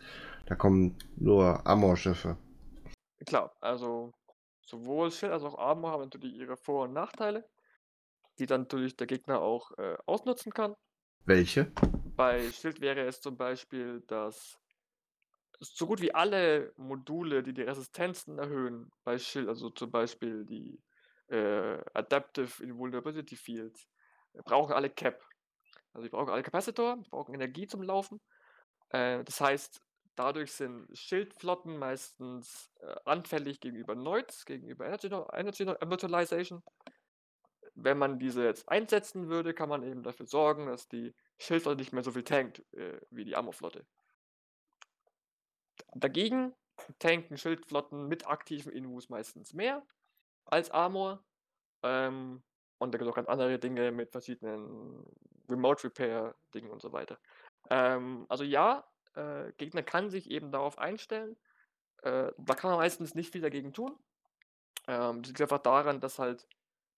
[0.47, 2.37] da kommen nur Armor-Schiffe.
[3.25, 4.11] Klar, also
[4.61, 7.47] sowohl Schild als auch Armor haben natürlich ihre Vor- und Nachteile,
[8.39, 10.75] die dann natürlich der Gegner auch äh, ausnutzen kann.
[11.25, 11.71] Welche?
[12.15, 14.57] Bei Schild wäre es zum Beispiel, dass
[15.59, 20.81] so gut wie alle Module, die die Resistenzen erhöhen, bei Schild, also zum Beispiel die
[21.27, 23.87] äh, Adaptive Invulnerability Fields,
[24.43, 25.23] brauchen alle Cap.
[25.93, 28.21] Also die brauchen alle Capacitor, die brauchen Energie zum Laufen.
[28.89, 29.81] Äh, das heißt,
[30.15, 36.63] dadurch sind Schildflotten meistens äh, anfällig gegenüber Noids, gegenüber Energy, Energy Immortalization.
[37.75, 41.93] Wenn man diese jetzt einsetzen würde, kann man eben dafür sorgen, dass die Schildflotte nicht
[41.93, 43.85] mehr so viel tankt äh, wie die Armorflotte.
[45.93, 46.53] Dagegen
[46.99, 49.85] tanken Schildflotten mit aktiven Invus meistens mehr
[50.45, 51.23] als Armor.
[51.83, 52.43] Ähm,
[52.79, 55.05] und da gibt es auch ganz andere Dinge mit verschiedenen
[55.47, 57.19] Remote Repair Dingen und so weiter.
[57.69, 61.37] Ähm, also ja, äh, Gegner kann sich eben darauf einstellen.
[62.01, 63.97] Äh, da kann man meistens nicht viel dagegen tun.
[64.87, 66.47] Ähm, das liegt einfach daran, dass halt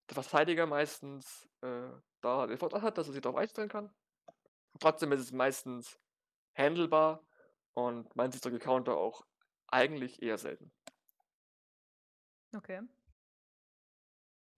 [0.09, 1.89] der Verteidiger meistens äh,
[2.21, 3.93] da den Vorteil hat, dass er sich darauf einstellen kann.
[4.79, 5.99] Trotzdem ist es meistens
[6.55, 7.25] handelbar
[7.73, 9.25] und man sieht solche Counter auch
[9.67, 10.71] eigentlich eher selten.
[12.55, 12.81] Okay.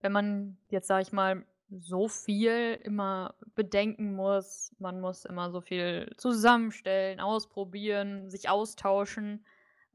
[0.03, 5.61] Wenn man jetzt, sag ich mal, so viel immer bedenken muss, man muss immer so
[5.61, 9.45] viel zusammenstellen, ausprobieren, sich austauschen.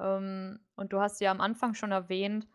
[0.01, 2.49] Ähm, und du hast ja am Anfang schon erwähnt,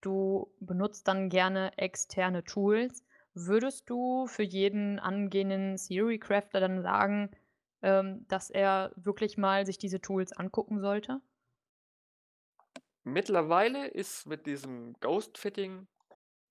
[0.00, 3.04] du benutzt dann gerne externe Tools.
[3.34, 7.30] Würdest du für jeden angehenden Theory Crafter dann sagen,
[7.82, 11.20] ähm, dass er wirklich mal sich diese Tools angucken sollte?
[13.04, 15.86] Mittlerweile ist mit diesem Ghost Fitting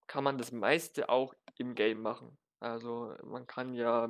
[0.09, 2.39] kann man das meiste auch im Game machen.
[2.61, 4.09] Also man kann ja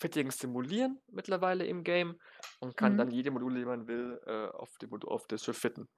[0.00, 2.18] Fittings simulieren mittlerweile im Game
[2.60, 2.98] und kann Mhm.
[2.98, 5.88] dann jede Module, die man will, äh, auf, die, auf das Schiff fitten.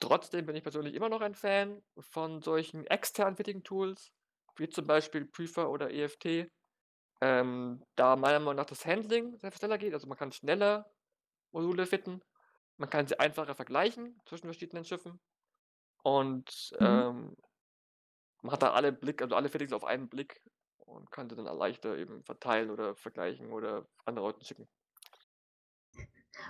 [0.00, 4.12] Trotzdem bin ich persönlich immer noch ein Fan von solchen externen Fitting-Tools,
[4.56, 6.48] wie zum Beispiel Prefer oder EFT,
[7.22, 9.94] ähm, da meiner Meinung nach das Handling sehr schneller geht.
[9.94, 10.90] Also man kann schneller
[11.52, 12.22] Module fitten,
[12.78, 15.20] man kann sie einfacher vergleichen zwischen verschiedenen Schiffen
[16.02, 17.04] und Mhm.
[17.04, 17.36] ähm,
[18.42, 20.42] man hat da alle Blick, also alle Fittings auf einen Blick
[20.78, 24.68] und kann sie dann leichter eben verteilen oder vergleichen oder andere Leuten schicken.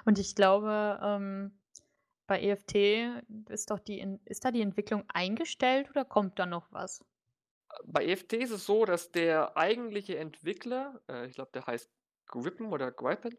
[0.04, 1.58] Und ich glaube, ähm,
[2.26, 7.04] bei EFT ist doch die, ist da die Entwicklung eingestellt oder kommt da noch was?
[7.84, 11.90] Bei EFT ist es so, dass der eigentliche Entwickler, äh, ich glaube, der heißt
[12.26, 13.36] Grippen oder Gripen,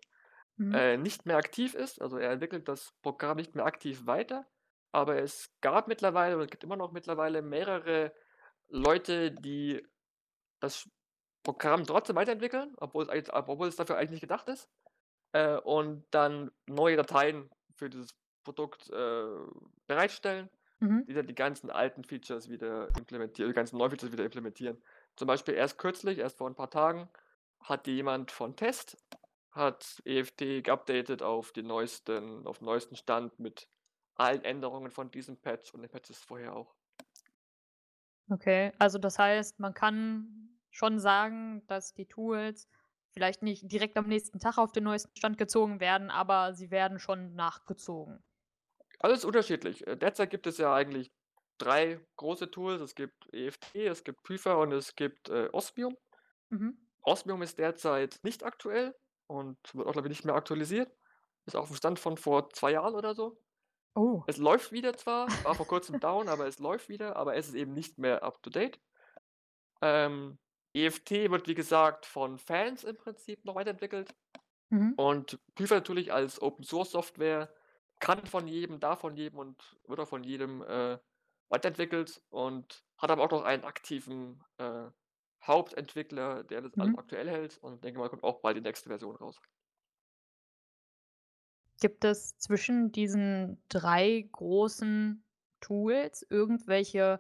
[0.58, 0.82] Mhm.
[0.82, 2.02] äh, nicht mehr aktiv ist.
[2.02, 4.48] Also er entwickelt das Programm nicht mehr aktiv weiter.
[4.92, 8.14] Aber es gab mittlerweile oder es gibt immer noch mittlerweile mehrere
[8.72, 9.86] Leute, die
[10.60, 10.90] das
[11.44, 14.70] Programm trotzdem weiterentwickeln, obwohl es, obwohl es dafür eigentlich nicht gedacht ist.
[15.34, 19.26] Äh, und dann neue Dateien für dieses Produkt äh,
[19.88, 20.50] bereitstellen,
[20.82, 21.06] Mhm.
[21.06, 24.82] die dann die ganzen alten Features wieder implementieren, die ganzen neuen Features wieder implementieren.
[25.16, 27.08] Zum Beispiel erst kürzlich, erst vor ein paar Tagen,
[27.60, 28.98] hat jemand von Test,
[29.52, 33.68] hat EFT geupdatet auf den neuesten, auf den neuesten Stand mit
[34.16, 36.74] allen Änderungen von diesem Patch und den Patches vorher auch.
[38.32, 42.70] Okay, also das heißt, man kann schon sagen, dass die Tools
[43.12, 46.98] vielleicht nicht direkt am nächsten Tag auf den neuesten Stand gezogen werden, aber sie werden
[46.98, 48.24] schon nachgezogen.
[49.00, 49.86] Alles unterschiedlich.
[49.86, 51.12] Äh, Derzeit gibt es ja eigentlich
[51.58, 52.82] drei große Tools.
[52.82, 55.98] Es gibt EFT, es gibt Prüfer und es gibt äh, Osmium.
[56.50, 56.78] Mhm.
[57.02, 58.96] Osmium ist derzeit nicht aktuell
[59.28, 60.90] und wird auch, glaube ich, nicht mehr aktualisiert.
[61.46, 63.38] Ist auf dem Stand von vor zwei Jahren oder so.
[63.96, 64.24] Oh.
[64.26, 67.56] Es läuft wieder zwar, war vor kurzem down, aber es läuft wieder, aber es ist
[67.56, 68.80] eben nicht mehr up to date.
[69.82, 70.40] Ähm,
[70.74, 74.16] EFT wird, wie gesagt, von Fans im Prinzip noch weiterentwickelt.
[74.72, 74.94] Mhm.
[74.96, 77.54] Und Prüfer natürlich als Open Source Software
[78.00, 81.00] kann von jedem, darf von jedem und wird auch von jedem äh,
[81.50, 84.90] weiterentwickelt und hat aber auch noch einen aktiven äh,
[85.46, 87.00] Hauptentwickler, der das alles Mhm.
[87.00, 89.42] aktuell hält und denke mal, kommt auch bald die nächste Version raus.
[91.82, 95.26] Gibt es zwischen diesen drei großen
[95.60, 97.20] Tools irgendwelche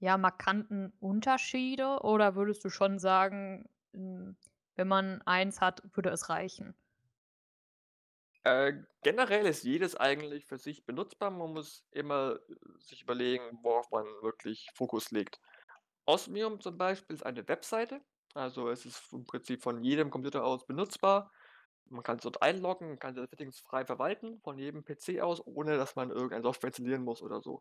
[0.00, 4.36] ja, markanten Unterschiede oder würdest du schon sagen, hm,
[4.74, 6.74] wenn man eins hat, würde es reichen?
[8.42, 11.30] Äh, generell ist jedes eigentlich für sich benutzbar.
[11.30, 15.40] Man muss immer äh, sich überlegen, worauf man wirklich Fokus legt.
[16.04, 18.02] Osmium zum Beispiel ist eine Webseite,
[18.34, 21.32] also es ist im Prinzip von jedem Computer aus benutzbar.
[21.90, 25.76] Man kann es dort einloggen, kann die Settings frei verwalten, von jedem PC aus, ohne
[25.76, 27.60] dass man irgendeine Software installieren muss oder so.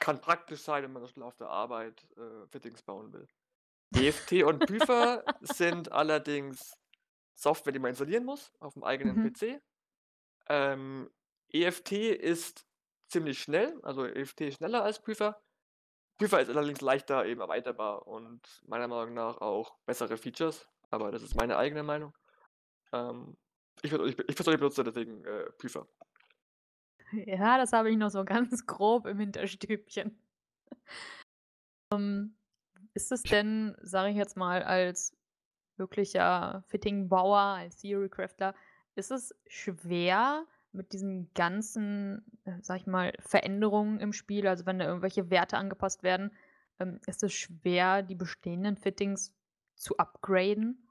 [0.00, 3.26] Kann praktisch sein, wenn man zum Beispiel auf der Arbeit äh, Fittings bauen will.
[3.94, 6.78] EFT und Prüfer sind allerdings
[7.34, 9.20] Software, die man installieren muss auf dem eigenen Mhm.
[9.20, 9.62] PC.
[10.48, 11.10] Ähm,
[11.52, 12.66] EFT ist
[13.08, 15.42] ziemlich schnell, also EFT ist schneller als Prüfer.
[16.18, 21.22] Prüfer ist allerdings leichter eben erweiterbar und meiner Meinung nach auch bessere Features, aber das
[21.22, 22.14] ist meine eigene Meinung.
[22.92, 23.36] Ähm,
[23.82, 25.86] ich, persönlich benutze deswegen äh, Prüfer.
[27.12, 30.18] Ja, das habe ich noch so ganz grob im Hinterstübchen.
[31.92, 32.36] Ähm,
[32.94, 35.16] ist es denn, sage ich jetzt mal, als
[35.76, 38.54] wirklicher Fitting-Bauer, als Theory-Craftler,
[38.94, 44.78] ist es schwer mit diesen ganzen, äh, sag ich mal, Veränderungen im Spiel, also wenn
[44.78, 46.32] da irgendwelche Werte angepasst werden,
[46.78, 49.34] ähm, ist es schwer, die bestehenden Fittings
[49.74, 50.85] zu upgraden?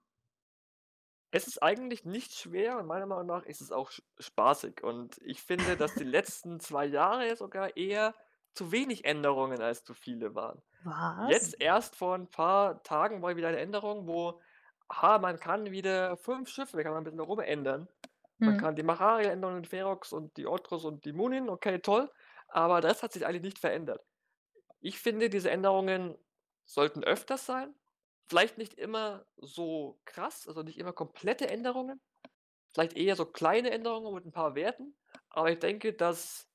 [1.32, 4.84] Es ist eigentlich nicht schwer und meiner Meinung nach ist es auch spaßig.
[4.84, 8.16] Und ich finde, dass die letzten zwei Jahre sogar eher
[8.54, 10.62] zu wenig Änderungen als zu viele waren.
[10.84, 11.32] Was?
[11.32, 14.42] Jetzt erst vor ein paar Tagen war wieder eine Änderung, wo,
[14.88, 17.90] aha, man kann wieder fünf Schiffe, kann man ein bisschen rum ändern.
[18.44, 18.58] Man Hm.
[18.58, 22.12] kann die Macharia ändern, den Ferox und die Otros und die Munin, okay, toll.
[22.50, 24.06] Aber das hat sich eigentlich nicht verändert.
[24.80, 26.18] Ich finde, diese Änderungen
[26.66, 27.76] sollten öfters sein.
[28.28, 32.02] Vielleicht nicht immer so krass, also nicht immer komplette Änderungen.
[32.74, 34.98] Vielleicht eher so kleine Änderungen mit ein paar Werten.
[35.30, 36.48] Aber ich denke, dass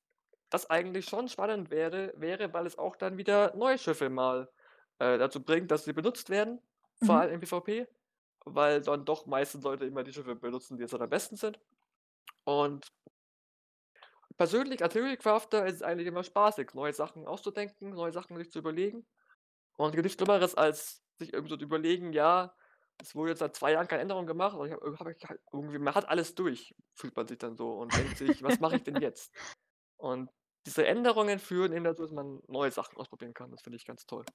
[0.49, 4.51] das eigentlich schon spannend wäre, wäre, weil es auch dann wieder neue Schiffe mal
[4.99, 6.61] äh, dazu bringt, dass sie benutzt werden.
[7.01, 7.21] Vor Mhm.
[7.21, 7.87] allem im PvP.
[8.45, 11.59] Weil dann doch meistens Leute immer die Schiffe benutzen, die jetzt am besten sind.
[12.45, 12.87] Und
[14.37, 18.51] persönlich als Theory Crafter ist es eigentlich immer spaßig, neue Sachen auszudenken, neue Sachen sich
[18.51, 19.05] zu überlegen.
[19.77, 22.53] Und es gibt nichts Schlimmeres, als sich irgendwie so überlegen, ja,
[23.01, 25.41] es wurde jetzt seit zwei Jahren keine Änderung gemacht, aber ich hab, hab ich halt
[25.51, 28.75] irgendwie, man hat alles durch, fühlt man sich dann so und denkt sich, was mache
[28.75, 29.33] ich denn jetzt?
[29.97, 30.29] Und
[30.65, 33.51] diese Änderungen führen eben dazu, dass man neue Sachen ausprobieren kann.
[33.51, 34.25] Das finde ich ganz toll.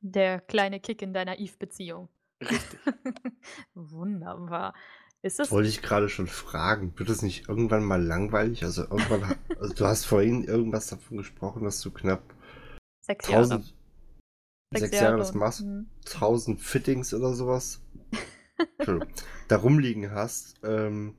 [0.00, 2.08] Der kleine Kick in deiner Eve-Beziehung.
[2.40, 2.78] Richtig.
[3.74, 4.74] Wunderbar.
[5.22, 6.96] Ist Das wollte ich gerade schon fragen.
[6.98, 8.62] Wird es nicht irgendwann mal langweilig?
[8.62, 12.22] Also irgendwann, also du hast vorhin irgendwas davon gesprochen, dass du knapp
[13.00, 13.44] sechs Jahre?
[13.44, 13.74] 1000,
[14.74, 15.88] sechs Jahre das machst, Mhm.
[16.06, 17.80] 1000 Fittings oder sowas,
[19.48, 21.16] da rumliegen hast, ähm,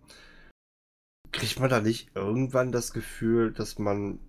[1.32, 4.20] kriegt man da nicht irgendwann das Gefühl, dass man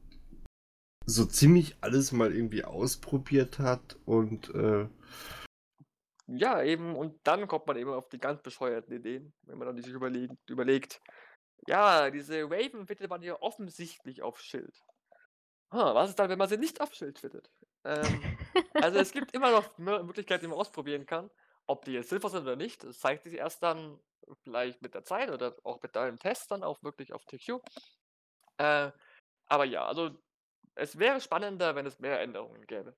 [1.06, 4.88] so ziemlich alles mal irgendwie ausprobiert hat und äh,
[6.26, 9.82] Ja, eben, und dann kommt man eben auf die ganz bescheuerten Ideen, wenn man dann
[9.82, 11.00] sich überlegt, überlegt,
[11.66, 14.84] ja, diese Raven fittet man ja offensichtlich auf Schild.
[15.70, 17.50] Ah, was ist dann, wenn man sie nicht auf Schild fittet?
[17.88, 18.22] Ähm,
[18.74, 21.30] also es gibt immer noch Mö- Möglichkeiten, die man ausprobieren kann.
[21.66, 23.98] Ob die jetzt sinnvoll sind oder nicht, das zeigt sich erst dann
[24.42, 27.60] vielleicht mit der Zeit oder auch mit deinem Test dann auch wirklich auf TQ.
[28.58, 28.90] Äh,
[29.46, 30.10] aber ja, also
[30.74, 32.96] es wäre spannender, wenn es mehr Änderungen gäbe.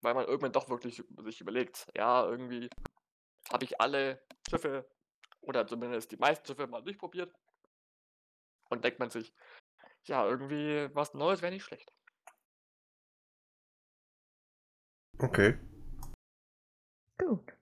[0.00, 2.70] Weil man irgendwann doch wirklich sich überlegt, ja, irgendwie
[3.52, 4.88] habe ich alle Schiffe
[5.42, 7.34] oder zumindest die meisten Schiffe mal durchprobiert.
[8.70, 9.34] Und denkt man sich,
[10.04, 11.92] ja, irgendwie was Neues wäre nicht schlecht.
[15.22, 15.54] Okay.
[17.18, 17.52] Gut.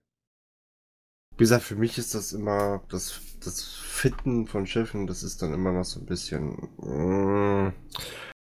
[1.32, 5.52] Wie gesagt, für mich ist das immer, das, das Fitten von Schiffen, das ist dann
[5.52, 6.52] immer noch so ein bisschen.
[6.78, 7.72] mm,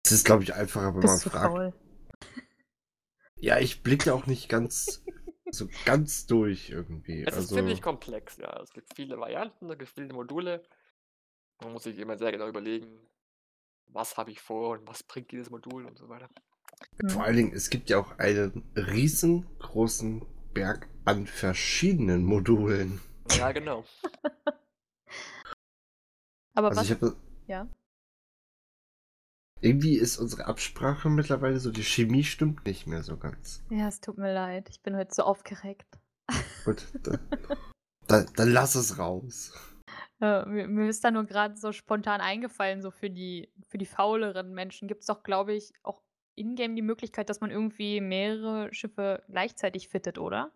[0.05, 1.53] Es ist, glaube ich, einfacher, wenn man Bist du fragt.
[1.53, 1.73] faul?
[3.37, 5.03] Ja, ich blicke auch nicht ganz
[5.51, 7.23] so ganz durch irgendwie.
[7.23, 8.59] Es ist also, ziemlich komplex, ja.
[8.61, 10.63] Es gibt viele Varianten, es gibt viele Module.
[11.61, 12.99] Man muss sich immer sehr genau überlegen,
[13.87, 16.29] was habe ich vor und was bringt jedes Modul und so weiter.
[17.07, 17.21] Vor Hm.
[17.21, 23.01] allen Dingen, es gibt ja auch einen riesengroßen Berg an verschiedenen Modulen.
[23.37, 23.83] Ja, genau.
[26.55, 26.85] Aber Also was?
[26.87, 27.15] ich habe
[27.47, 27.67] Ja.
[29.61, 33.63] irgendwie ist unsere Absprache mittlerweile so, die Chemie stimmt nicht mehr so ganz.
[33.69, 34.69] Ja, es tut mir leid.
[34.69, 35.87] Ich bin heute so aufgeregt.
[36.65, 37.19] Gut, da,
[38.07, 39.53] da, dann lass es raus.
[40.21, 43.85] Äh, mir, mir ist da nur gerade so spontan eingefallen, so für die, für die
[43.85, 46.01] fauleren Menschen gibt es doch, glaube ich, auch
[46.35, 50.51] in-game die Möglichkeit, dass man irgendwie mehrere Schiffe gleichzeitig fittet, oder?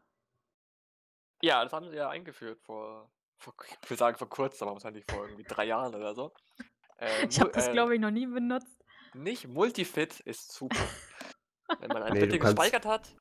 [1.41, 5.05] Ja, das haben sie ja eingeführt vor, vor ich will sagen vor kurzem, aber wahrscheinlich
[5.09, 6.33] vor irgendwie drei Jahren oder so.
[6.97, 8.83] Äh, Ich habe das, äh, glaube ich, noch nie benutzt.
[9.13, 10.75] Nicht Multifit ist super.
[11.79, 13.15] Wenn man ein Nee, Fitting gespeichert hat,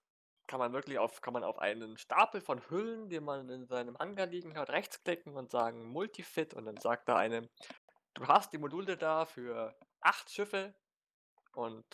[0.46, 3.96] kann man wirklich auf, kann man auf einen Stapel von Hüllen, die man in seinem
[3.98, 7.48] Hangar liegen hat, rechtsklicken und sagen Multifit und dann sagt er einem,
[8.14, 10.74] du hast die Module da für acht Schiffe
[11.52, 11.84] und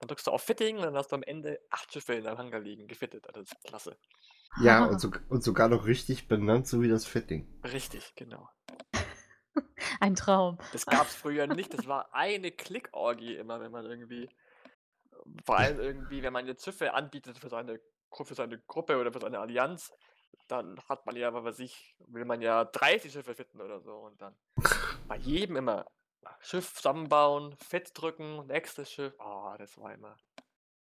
[0.00, 2.38] dann drückst du auf Fitting und dann hast du am Ende acht Schiffe in deinem
[2.38, 3.26] Hangar liegen, gefittet.
[3.28, 3.98] Also das ist klasse.
[4.62, 7.46] Ja, und, so, und sogar noch richtig benannt, so wie das Fitting.
[7.62, 8.48] Richtig, genau.
[10.00, 10.58] Ein Traum.
[10.72, 11.74] Das gab es früher nicht.
[11.74, 14.28] Das war eine Klickorgie immer, wenn man irgendwie.
[15.44, 17.78] Vor allem irgendwie, wenn man jetzt Schiffe anbietet für seine,
[18.10, 19.92] für seine Gruppe oder für seine Allianz,
[20.48, 23.92] dann hat man ja, was weiß ich, will man ja 30 Schiffe fitten oder so.
[23.92, 24.34] Und dann
[25.06, 25.84] bei jedem immer
[26.40, 29.14] Schiff zusammenbauen, Fett drücken, nächstes Schiff.
[29.20, 30.16] Ah, das war immer.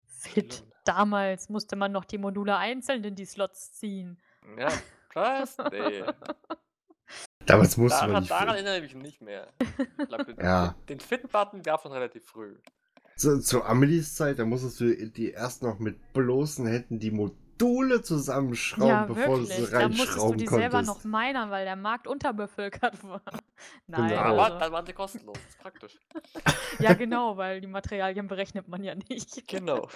[0.06, 0.54] Fit.
[0.54, 0.72] schlimm.
[0.84, 4.20] Damals musste man noch die Module einzeln in die Slots ziehen.
[4.58, 4.68] Ja,
[5.08, 5.56] krass.
[5.70, 6.04] Nee.
[7.46, 8.30] Damals musste man Daran, nicht.
[8.30, 9.52] daran erinnere ich mich nicht mehr.
[9.98, 10.74] Ich glaub, den, Ja.
[10.88, 12.56] den, Fit-Button gab es schon relativ früh.
[13.16, 17.38] Zu, zu Amelies Zeit, da musstest du die erst noch mit bloßen Händen die Module
[17.58, 20.72] zusammenschrauben, ja, bevor du sie Da musstest du reinschrauben die konntest.
[20.72, 23.22] selber noch minern, weil der Markt unterbevölkert war.
[23.86, 24.20] Nein, Genau.
[24.20, 25.36] Aber also, dann waren sie kostenlos.
[25.36, 25.98] Das ist praktisch.
[26.78, 29.44] ja genau, weil die Materialien berechnet man ja nicht.
[29.54, 29.88] Genau.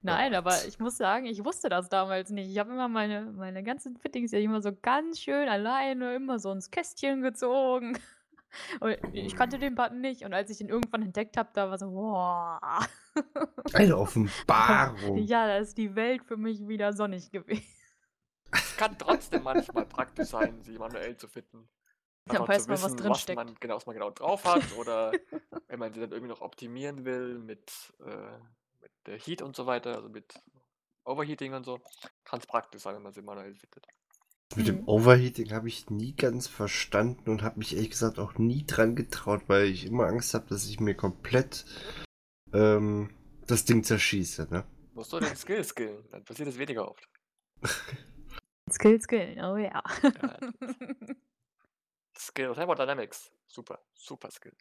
[0.00, 2.50] Nein, aber ich muss sagen, ich wusste das damals nicht.
[2.50, 6.52] Ich habe immer meine, meine ganzen Fittings ja immer so ganz schön alleine, immer so
[6.52, 7.98] ins Kästchen gezogen.
[8.80, 10.24] Und ich kannte den Button nicht.
[10.24, 12.60] Und als ich ihn irgendwann entdeckt habe, da war so, wow.
[13.72, 15.18] Eine Offenbarung.
[15.26, 17.64] Ja, da ist die Welt für mich wieder sonnig gewesen.
[18.52, 21.68] Es kann trotzdem manchmal praktisch sein, sie manuell zu fitten.
[22.26, 23.36] Da Einfach weiß zu man, was wissen, drin was steckt.
[23.36, 24.76] man genau, was man genau drauf hat.
[24.76, 25.12] Oder
[25.68, 28.38] wenn man sie dann irgendwie noch optimieren will mit, äh,
[28.80, 30.34] mit der Heat und so weiter, also mit
[31.04, 31.80] Overheating und so,
[32.24, 33.86] kann es praktisch sein, wenn man sie manuell fittet.
[34.56, 34.88] Mit dem Mhm.
[34.88, 39.42] Overheating habe ich nie ganz verstanden und habe mich ehrlich gesagt auch nie dran getraut,
[39.46, 41.64] weil ich immer Angst habe, dass ich mir komplett
[42.52, 43.10] ähm,
[43.46, 44.48] das Ding zerschieße.
[44.50, 44.64] Ne?
[44.94, 47.08] Musst du den Skill skillen, dann passiert es weniger oft.
[48.70, 49.82] Skill, Skill, oh ja.
[50.02, 50.38] Ja,
[52.18, 54.52] Skill, Thermodynamics, super, super Skill.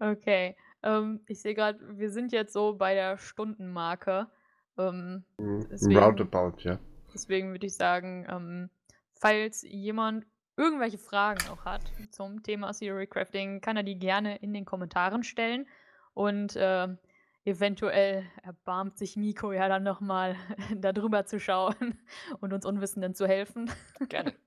[0.00, 0.56] Okay.
[0.82, 4.28] Ähm, ich sehe gerade, wir sind jetzt so bei der Stundenmarke.
[4.76, 5.66] Ähm, Mhm.
[5.70, 6.78] Deswegen- Roundabout, ja.
[7.14, 8.70] Deswegen würde ich sagen, ähm,
[9.14, 14.52] falls jemand irgendwelche Fragen auch hat zum Thema Theory Crafting, kann er die gerne in
[14.52, 15.66] den Kommentaren stellen.
[16.12, 16.98] Und ähm,
[17.44, 20.36] eventuell erbarmt sich Miko ja dann nochmal
[20.76, 21.98] da drüber zu schauen
[22.40, 23.70] und uns Unwissenden zu helfen.
[24.08, 24.34] Gerne.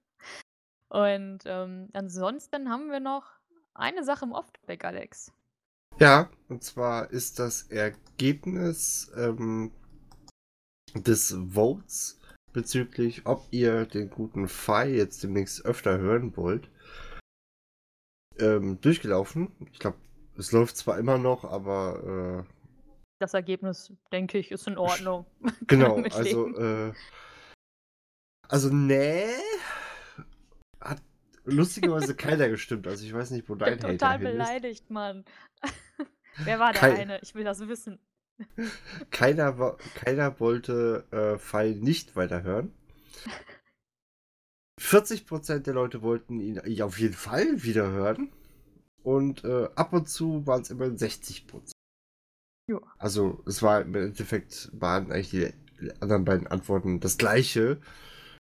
[0.89, 3.25] Und ähm, ansonsten haben wir noch
[3.73, 5.33] eine Sache im Off-Topic, Alex.
[5.99, 9.73] Ja, und zwar ist das Ergebnis ähm,
[10.95, 12.16] des Votes
[12.57, 16.71] bezüglich, ob ihr den guten Fi jetzt demnächst öfter hören wollt,
[18.39, 19.51] ähm, durchgelaufen.
[19.71, 19.97] Ich glaube,
[20.37, 22.53] es läuft zwar immer noch, aber äh,
[23.19, 25.27] Das Ergebnis, denke ich, ist in Ordnung.
[25.67, 26.93] Genau, also, äh,
[28.49, 29.27] also, nee,
[30.81, 30.99] hat
[31.45, 32.87] lustigerweise keiner gestimmt.
[32.87, 34.31] Also, ich weiß nicht, wo Ich dein bin Hater total hin ist.
[34.33, 35.25] beleidigt, Mann.
[36.37, 37.19] Wer war der Kai- eine?
[37.21, 37.99] Ich will das wissen.
[39.11, 42.73] Keiner, keiner wollte äh, Fall nicht weiterhören.
[44.81, 48.31] 40% der Leute wollten ihn auf jeden Fall wieder hören.
[49.03, 51.71] Und äh, ab und zu waren es immerhin 60%.
[52.69, 52.79] Ja.
[52.97, 55.53] Also es war im Endeffekt, waren eigentlich die
[56.01, 57.79] anderen beiden Antworten das gleiche.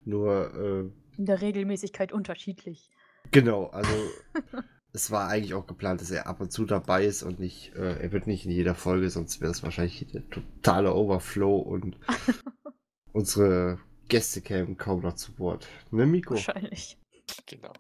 [0.05, 2.91] Nur, äh, In der Regelmäßigkeit unterschiedlich.
[3.31, 3.91] genau, also
[4.93, 8.01] es war eigentlich auch geplant, dass er ab und zu dabei ist und nicht, äh,
[8.03, 11.97] er wird nicht in jeder Folge, sonst wäre es wahrscheinlich der totale Overflow und
[13.13, 13.79] unsere
[14.09, 15.69] Gäste kämen kaum noch zu Wort.
[15.93, 16.35] Ne, Miko?
[16.35, 16.99] Wahrscheinlich.
[17.47, 17.73] Genau.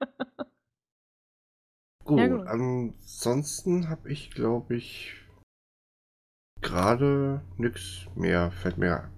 [2.04, 2.46] Gut, Ja, gut.
[2.46, 5.14] ansonsten habe ich, glaube ich,
[6.60, 8.52] gerade nichts mehr.
[8.52, 9.10] Fällt mir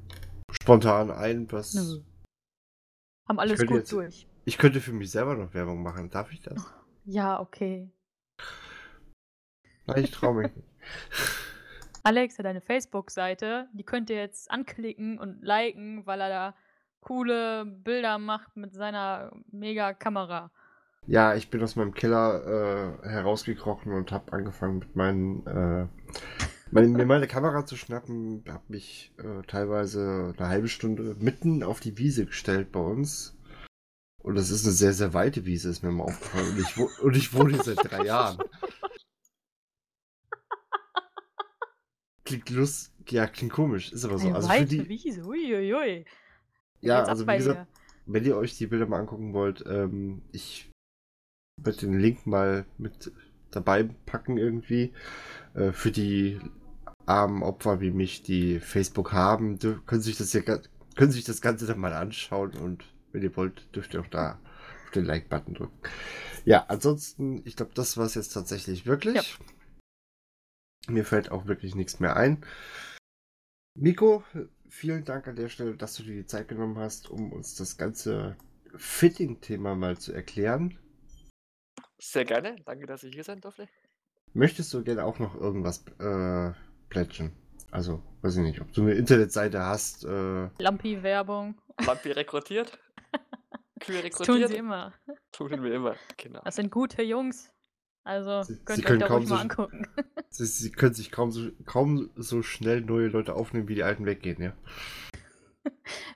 [0.50, 1.74] spontan ein, was.
[3.28, 4.26] Haben alles gut jetzt- durch.
[4.46, 6.08] Ich könnte für mich selber noch Werbung machen.
[6.08, 6.64] Darf ich das?
[7.10, 7.90] Ja, okay.
[9.86, 10.68] Nein, ich traue mich nicht.
[12.02, 16.54] Alex hat eine Facebook-Seite, die könnt ihr jetzt anklicken und liken, weil er da
[17.00, 20.50] coole Bilder macht mit seiner mega Kamera.
[21.06, 25.86] Ja, ich bin aus meinem Keller äh, herausgekrochen und habe angefangen mit meinen, äh,
[26.70, 28.44] mein, mir meine Kamera zu schnappen.
[28.46, 33.37] Habe mich äh, teilweise eine halbe Stunde mitten auf die Wiese gestellt bei uns.
[34.28, 36.50] Und das ist eine sehr, sehr weite Wiese, ist mir mal aufgefallen.
[36.50, 38.36] Und ich, und ich wohne hier seit drei Jahren.
[42.26, 44.26] Klingt lust, ja, klingt komisch, ist aber so.
[44.26, 46.04] Eine Also weite die, Wiese, uiuiui.
[46.82, 47.66] ja, also wie gesagt, dir?
[48.04, 50.70] wenn ihr euch die Bilder mal angucken wollt, ähm, ich
[51.62, 53.10] werde den Link mal mit
[53.50, 54.92] dabei packen irgendwie.
[55.54, 56.38] Äh, für die
[57.06, 61.64] armen Opfer wie mich, die Facebook haben, können sich das ja, können sich das Ganze
[61.66, 64.40] dann mal anschauen und wenn ihr wollt, dürft ihr auch da
[64.84, 65.78] auf den Like-Button drücken.
[66.44, 69.38] Ja, ansonsten, ich glaube, das war es jetzt tatsächlich wirklich.
[70.88, 72.44] Mir fällt auch wirklich nichts mehr ein.
[73.74, 74.24] Nico,
[74.68, 77.76] vielen Dank an der Stelle, dass du dir die Zeit genommen hast, um uns das
[77.76, 78.36] ganze
[78.76, 80.78] Fitting-Thema mal zu erklären.
[81.98, 82.56] Sehr gerne.
[82.64, 83.68] Danke, dass ich hier sein durfte.
[84.32, 86.52] Möchtest du gerne auch noch irgendwas äh,
[86.88, 87.32] plätschen?
[87.70, 90.04] Also, weiß ich nicht, ob du eine Internetseite hast.
[90.04, 91.60] Äh, Lampi-Werbung.
[91.84, 92.78] Lampi rekrutiert.
[93.80, 94.48] Kühe Das tun rekrutiert.
[94.50, 94.92] sie immer.
[95.32, 95.96] Tun wir immer.
[96.16, 96.40] Genau.
[96.44, 97.52] Das sind gute Jungs.
[98.04, 99.86] Also Sie- könnt sie ihr können euch so mal angucken.
[100.30, 104.06] sie, sie können sich kaum so, kaum so schnell neue Leute aufnehmen, wie die alten
[104.06, 104.52] weggehen, ja.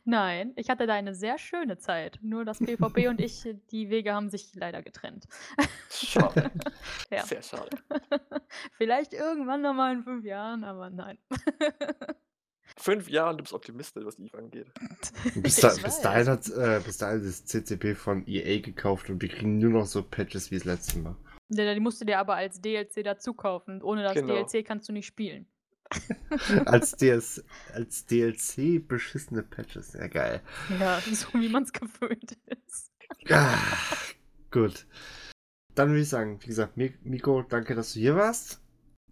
[0.05, 2.19] Nein, ich hatte da eine sehr schöne Zeit.
[2.23, 5.27] Nur das PvP und ich, die Wege haben sich leider getrennt.
[5.91, 6.51] Schade.
[7.11, 7.25] Ja.
[7.25, 7.69] Sehr schade.
[8.79, 11.19] Vielleicht irgendwann nochmal in fünf Jahren, aber nein.
[12.79, 14.67] Fünf Jahre, du bist Optimist, was Eve angeht.
[15.37, 19.21] Bis, da, bis dahin hat äh, bis dahin ist das CCP von EA gekauft und
[19.23, 21.17] wir kriegen nur noch so Patches wie das letzte Mal.
[21.49, 23.83] Die die musst du dir aber als DLC dazu kaufen.
[23.83, 24.35] Ohne das Genau.
[24.35, 25.47] DLC kannst du nicht spielen.
[26.65, 27.45] als, DS,
[27.75, 29.93] als DLC beschissene Patches.
[29.93, 30.41] Ja, geil.
[30.81, 32.91] Ja, so wie man es gewöhnt ist.
[33.29, 33.59] Ah,
[34.51, 34.87] gut.
[35.75, 38.63] Dann würde ich sagen, wie gesagt, Mi- Miko, danke, dass du hier warst.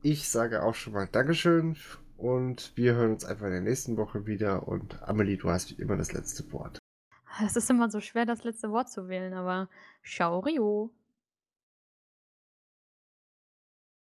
[0.03, 1.77] Ich sage auch schon mal Dankeschön
[2.21, 4.69] und wir hören uns einfach in der nächsten Woche wieder.
[4.69, 6.79] Und Amelie, du hast wie immer das letzte Wort.
[7.45, 9.69] Es ist immer so schwer, das letzte Wort zu wählen, aber
[10.03, 10.91] Schau Rio.